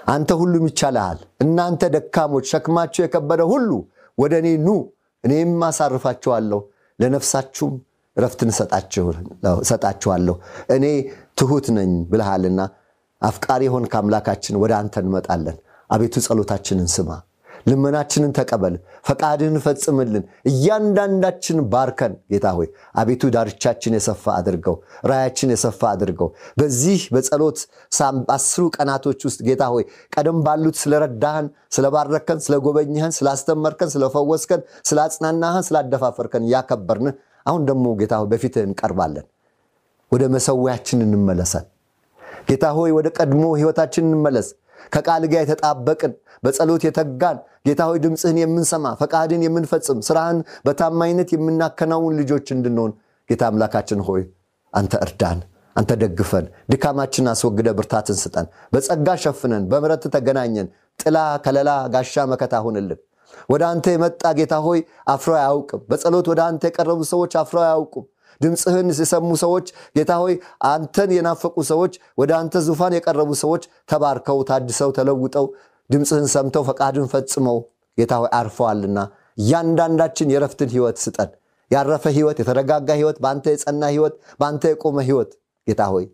አንተ 0.06 0.30
ሁሉም 0.40 0.64
ይቻልሃል። 0.68 1.18
እናንተ 1.44 1.82
ደካሞች 1.94 2.44
ሸክማችሁ 2.52 3.00
የከበደ 3.04 3.42
ሁሉ 3.50 3.70
ወደ 4.18 4.32
እኔ 4.42 4.48
ኑ፣ 4.64 4.68
እኔም 5.24 5.52
አሳርፋችኋለሁ፣ 5.68 6.60
ለነፍሳችሁም 6.98 7.74
ረፍትን 8.16 8.48
እሰጣችኋለሁ። 9.62 10.34
እኔ 10.76 10.84
ትሑት 11.38 11.66
ነኝ 11.76 11.92
ብልሃልና 12.10 12.60
አፍቃሪ 13.22 13.62
የሆን 13.68 13.84
ከአምላካችን 13.92 14.58
ወደ 14.62 14.72
አንተ 14.80 14.94
እንመጣለን። 15.02 15.56
አቤቱ 15.90 16.14
ጸሎታችንን 16.26 16.88
ስማ፣ 16.94 17.10
ልመናችንን 17.66 18.32
ተቀበል፣ 18.36 18.74
ፈቃድህን 19.06 19.56
ፈጽምልን። 19.64 20.24
እያንዳንዳችን 20.50 21.58
ባርከን 21.72 22.12
ጌታ 22.32 22.46
ሆይ 22.56 22.68
አቤቱ 23.00 23.30
ዳርቻችን 23.34 23.96
የሰፋ 23.98 24.24
አድርገው፣ 24.38 24.76
ራያችን 25.10 25.52
የሰፋ 25.54 25.80
አድርገው። 25.92 26.28
በዚህ 26.60 27.00
በጸሎት 27.14 27.58
አስሩ 28.36 28.64
ቀናቶች 28.76 29.20
ውስጥ 29.28 29.40
ጌታ 29.48 29.64
ሆይ 29.74 29.84
ቀደም 30.16 30.38
ባሉት 30.46 30.78
ስለረዳህን፣ 30.82 31.46
ስለባረከን፣ 31.72 32.40
ስለጎበኝህን፣ 32.46 33.14
ስላስተመርከን፣ 33.18 33.92
ስለፈወስከን፣ 33.94 34.62
ስላጽናናህን፣ 34.90 35.66
ስላደፋፈርከን 35.68 36.46
እያከበርን 36.48 37.08
አሁን 37.46 37.62
ደግሞ 37.68 37.86
ጌታ 38.00 38.14
ሆይ 38.20 38.28
በፊትህ 38.32 38.64
እንቀርባለን። 38.68 39.26
ወደ 40.12 40.24
መሰዊያችን 40.34 40.98
እንመለሰን 41.06 41.64
ጌታ 42.48 42.64
ሆይ 42.76 42.90
ወደ 42.96 43.08
ቀድሞ 43.16 43.44
ህይወታችን 43.58 44.04
እንመለስ። 44.08 44.48
ከቃል 44.90 45.24
ጋር 45.32 45.40
የተጣበቅን 45.44 46.12
በጸሎት 46.42 46.82
የተጋን 46.86 47.38
ጌታ 47.66 47.82
ሆይ 47.88 47.98
ድምፅህን 48.04 48.38
የምንሰማ 48.40 48.86
ፈቃድን 49.00 49.42
የምንፈጽም 49.46 49.98
ስራህን 50.08 50.38
በታማኝነት 50.66 51.30
የምናከናውን 51.34 52.16
ልጆች 52.20 52.46
እንድንሆን 52.56 52.92
ጌታ 53.30 53.42
አምላካችን 53.50 54.00
ሆይ 54.08 54.22
አንተ 54.72 54.92
እርዳን፣ 55.04 55.38
አንተ 55.76 55.90
ደግፈን፣ 56.02 56.46
ድካማችን 56.72 57.30
አስወግደ 57.32 57.68
ብርታትን 57.78 58.16
ስጠን፣ 58.22 58.46
በጸጋ 58.72 59.08
ሸፍነን፣ 59.22 59.64
በምረት 59.70 60.04
ተገናኘን፣ 60.14 60.68
ጥላ 60.98 61.16
ከለላ 61.44 61.70
ጋሻ 61.94 62.24
መከታ 62.32 62.54
ሁንልን። 62.64 63.00
ወደ 63.48 63.62
አንተ 63.70 63.86
የመጣ 63.94 64.22
ጌታ 64.38 64.54
ሆይ 64.66 64.80
አፍሮ 65.12 65.32
አያውቅም። 65.38 65.80
በጸሎት 65.90 66.26
ወደ 66.32 66.40
አንተ 66.48 66.62
የቀረቡ 66.68 67.00
ሰዎች 67.12 67.32
አፍሮ 67.42 67.58
አያውቁም። 67.64 68.04
ድምፅህን 68.40 68.88
የሰሙ 68.94 69.30
ሰዎች 69.42 69.66
ጌታ 69.96 70.12
ሆይ 70.22 70.34
አንተን 70.70 71.10
የናፈቁ 71.16 71.56
ሰዎች 71.70 71.92
ወደ 72.18 72.32
አንተ 72.38 72.64
ዙፋን 72.66 72.96
የቀረቡ 72.96 73.30
ሰዎች 73.42 73.62
ተባርከው 73.88 74.40
ታድሰው 74.50 74.92
ተለውጠው 74.98 75.46
ድምፅህን 75.90 76.26
ሰምተው 76.34 76.64
ፈቃድን 76.68 77.06
ፈጽመው 77.12 77.58
ጌታ 77.98 78.12
ሆይ 78.20 78.30
አርፈዋልና 78.38 78.98
እያንዳንዳችን 79.42 80.32
የረፍትን 80.32 80.70
ህይወት 80.74 80.98
ስጠን። 81.02 81.30
ያረፈ 81.70 82.04
ህይወት፣ 82.16 82.38
የተረጋጋ 82.40 82.88
ህይወት፣ 82.98 83.16
በአንተ 83.22 83.44
የጸና 83.52 83.82
ህይወት፣ 83.92 84.14
በአንተ 84.40 84.64
የቆመ 84.72 84.98
ህይወት 85.08 85.30
ጌታ 85.66 85.82
ሆይ 85.92 86.04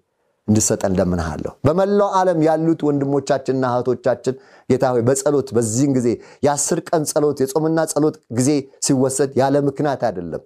እንድሰጠን 0.49 0.93
ለምንሃለሁ። 0.99 1.53
በመላው 1.67 2.11
ዓለም 2.19 2.39
ያሉት 2.47 2.81
ወንድሞቻችንና 2.89 3.65
እህቶቻችን 3.73 4.35
ጌታ 4.71 4.85
ሆይ 4.93 5.03
በጸሎት 5.09 5.49
በዚህን 5.57 5.93
ጊዜ 5.97 6.09
የአስር 6.47 6.81
ቀን 6.89 7.03
ጸሎት 7.11 7.39
የጾምና 7.43 7.81
ጸሎት 7.93 8.17
ጊዜ 8.39 8.51
ሲወሰድ 8.87 9.33
ያለ 9.41 9.57
ምክንያት 9.69 10.03
አይደለም። 10.09 10.43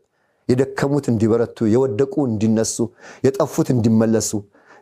የደከሙት 0.48 1.07
እንዲበረቱ፣ 1.12 1.59
የወደቁ 1.72 2.14
እንዲነሱ፣ 2.28 2.76
የጠፉት 3.26 3.68
እንዲመለሱ፣ 3.74 4.31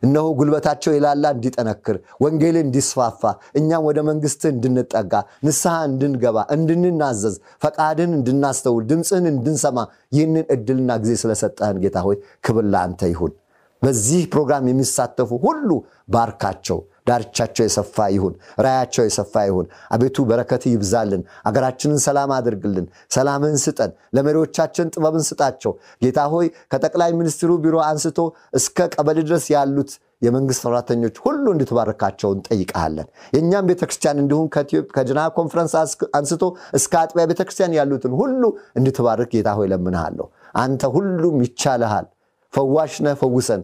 እነሆ 0.02 0.26
ጉልበታቸው 0.38 0.92
የላላ 0.94 1.24
እንዲጠነክር፣ 1.34 1.96
ወንጌል 2.24 2.56
እንዲስፋፋ፣ 2.60 3.22
እኛም 3.58 3.82
ወደ 3.88 3.98
መንግስት 4.08 4.42
እንድንጠጋ፣ 4.52 5.12
ንስሐ 5.46 5.74
እንድንገባ፣ 5.88 6.36
እንድንናዘዝ፣ 6.56 7.34
ፈቃድን 7.64 8.12
እንድናስተውል፣ 8.18 8.84
ድምፅህን 8.90 9.26
እንድንሰማ 9.32 9.78
ይህንን 10.12 10.46
እድልና 10.56 10.98
ጊዜ 11.02 11.14
ስለሰጠህን 11.22 11.80
ጌታ 11.84 11.98
ሆይ 12.06 12.16
ክብር 12.44 12.66
ለአንተ 12.72 13.02
ይሁን። 13.12 13.34
በዚህ 13.82 14.22
ፕሮግራም 14.32 14.64
የሚሳተፉ 14.70 15.30
ሁሉ 15.44 15.68
ባርካቸው። 16.14 16.78
ዳርቻቸው 17.10 17.64
የሰፋ 17.66 17.96
ይሁን፣ 18.14 18.34
ራያቸው 18.64 19.04
የሰፋ 19.06 19.34
ይሁን። 19.48 19.66
አቤቱ 19.94 20.26
በረከት 20.30 20.64
ይብዛልን። 20.70 21.22
አገራችንን 21.48 22.00
ሰላም 22.06 22.32
አድርግልን። 22.36 22.86
ሰላምን 23.14 23.56
ስጠን። 23.64 23.92
ለመሪዎቻችን 24.16 24.92
ጥበብን 24.94 25.24
ስጣቸው። 25.30 25.74
ጌታ 26.02 26.20
ሆይ 26.34 26.46
ከጠቅላይ 26.72 27.12
ሚኒስትሩ 27.20 27.50
ቢሮ 27.64 27.76
አንስቶ 27.88 28.18
እስከ 28.60 28.88
ቀበሌ 28.94 29.18
ድረስ 29.28 29.46
ያሉት 29.54 29.92
የመንግስት 30.22 30.62
ሰራተኞች 30.64 31.16
ሁሉ 31.24 31.44
እንድትባርካቸው 31.54 32.30
እንጠይቀሃለን። 32.34 33.06
የእኛም 33.34 33.68
ቤተክርስቲያን 33.70 34.20
እንዲሁም 34.22 34.48
ከጀነራል 34.94 35.32
ኮንፈረንስ 35.38 35.74
አንስቶ 36.18 36.42
እስከ 36.78 36.92
አጥቢያ 37.02 37.24
ቤተክርስቲያን 37.30 37.76
ያሉትን 37.78 38.14
ሁሉ 38.20 38.42
እንድትባርክ 38.78 39.30
ጌታ 39.34 39.50
ሆይ 39.58 39.68
ለምንሃለሁ። 39.72 40.26
አንተ 40.60 40.82
ሁሉም 40.94 41.36
ይቻልሃል። 41.46 42.06
ፈዋሽ 42.54 42.94
ነህ፣ 43.00 43.14
ፈውሰን። 43.20 43.62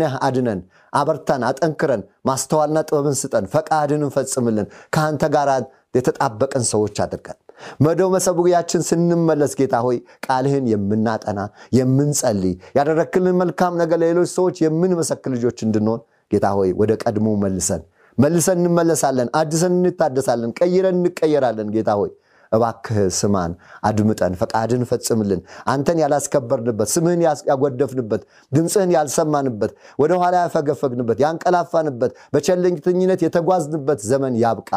ነህ፣ 0.00 0.12
አድነን። 0.26 0.60
አበርታን፣ 0.92 1.42
አጠንክረን። 1.48 2.02
ማስተዋልና 2.24 2.78
ጥበብን 2.88 3.16
ስጠን። 3.20 3.44
ፈቃድን 3.54 4.02
እንፈጽምልን። 4.02 4.66
ከአንተ 4.94 5.22
ጋር 5.34 5.50
የተጣበቀን 5.94 6.64
ሰዎች 6.70 6.96
አድርገን 7.04 7.38
መደው 7.80 8.08
መሰዊያችን 8.14 8.82
ስንመለስ 8.88 9.52
ጌታ 9.60 9.76
ሆይ 9.84 9.96
ቃልህን 10.26 10.66
የምናጠና 10.72 11.40
የምንጸልይ፣ 11.78 12.54
ያደረክልን 12.78 13.36
መልካም 13.40 13.72
ነገር 13.80 13.98
ለሌሎች 14.02 14.30
ሰዎች 14.36 14.56
የምንመሰክር 14.64 15.32
ልጆች 15.36 15.58
እንድንሆን 15.66 16.00
ጌታ 16.32 16.46
ሆይ 16.58 16.70
ወደ 16.80 16.92
ቀድሞ 17.02 17.28
መልሰን 17.42 17.82
መልሰን 18.18 18.58
እንመለሳለን። 18.62 19.28
አድሰን 19.40 19.74
እንታደሳለን። 19.80 20.52
ቀይረን 20.58 20.96
እንቀየራለን። 21.00 21.68
ጌታ 21.74 21.90
ሆይ 22.00 22.10
እባክህ 22.52 22.98
ስማን፣ 23.16 23.52
አድምጠን፣ 23.84 24.34
ፈቃድን 24.40 24.82
ፈጽምልን። 24.90 25.40
አንተን 25.66 25.98
ያላስከበርንበት፣ 26.02 26.88
ስምህን 26.94 27.22
ያጎደፍንበት፣ 27.50 28.22
ድምፅህን 28.52 28.92
ያልሰማንበት፣ 28.96 29.72
ወደኋላ 29.98 30.34
ያፈገፈግንበት፣ 30.44 31.18
ያንቀላፋንበት፣ 31.24 32.12
በቸለኝተኝነት 32.34 33.22
የተጓዝንበት 33.26 34.00
ዘመን 34.10 34.36
ያብቃ። 34.44 34.70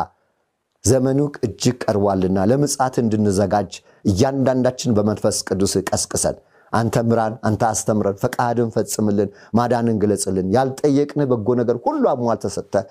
ዘመኑ 0.84 1.19
እጅግ 1.45 1.75
ቀርቧልና 1.84 2.38
ለምጽአት 2.51 2.95
እንድንዘጋጅ 3.01 3.71
እያንዳንዳችን 4.05 4.95
በመንፈስ 4.97 5.38
ቅዱስ 5.49 5.73
ቀስቅሰን 5.89 6.38
አንተ 6.73 6.95
ምራን፣ 7.07 7.34
አንተ 7.47 7.62
አስተምረን፣ 7.69 8.17
ፈቃድን 8.21 8.69
ፈጽምልን፣ 8.75 9.29
ማዳንን 9.53 9.97
ግለጽልን። 10.03 10.47
ያልጠየቅንህ 10.55 11.27
በጎ 11.31 11.47
ነገር 11.60 11.77
ሁሉ 11.86 12.03
አሟልተህ 12.12 12.51
ሰጥተህ 12.55 12.86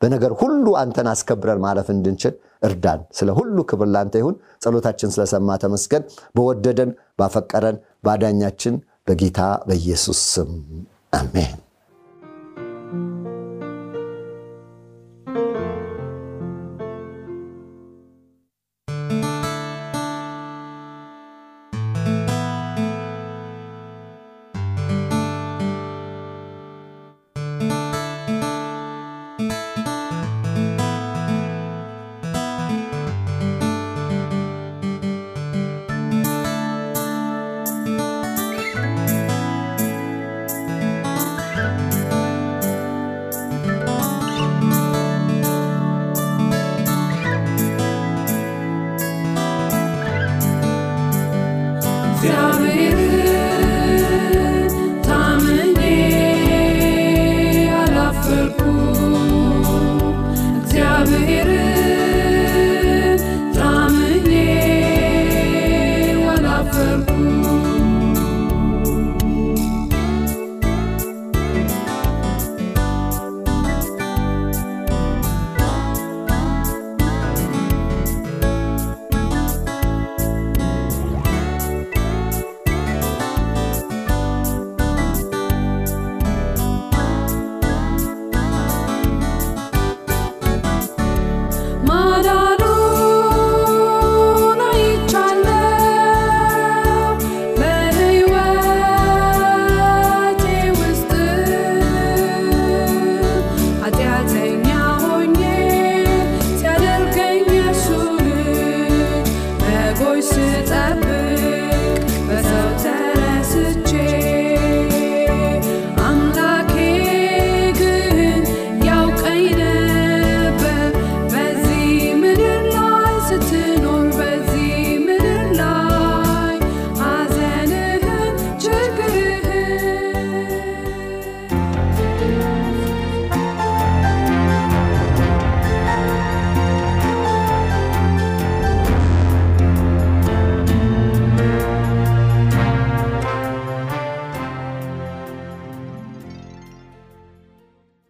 በነገር 0.00 0.32
ሁሉ 0.40 0.66
አንተን 0.80 1.08
አስከብረን 1.12 1.62
ማለፍ 1.64 1.88
እንድንችል 1.94 2.34
እርዳን። 2.62 3.00
ስለ 3.18 3.28
ሁሉ 3.38 3.56
ክብር 3.70 3.88
ላንተ 3.94 4.14
ይሁን። 4.20 4.36
ጸሎታችን 4.62 5.12
ስለሰማ 5.14 5.56
ተመስገን። 5.62 6.04
በወደደን 6.34 6.90
ባፈቀረን 7.18 7.78
ባዳኛችን 8.06 8.76
በጌታ 9.08 9.40
በኢየሱስ 9.68 10.20
ስም 10.32 10.52
አሜን። 11.12 11.56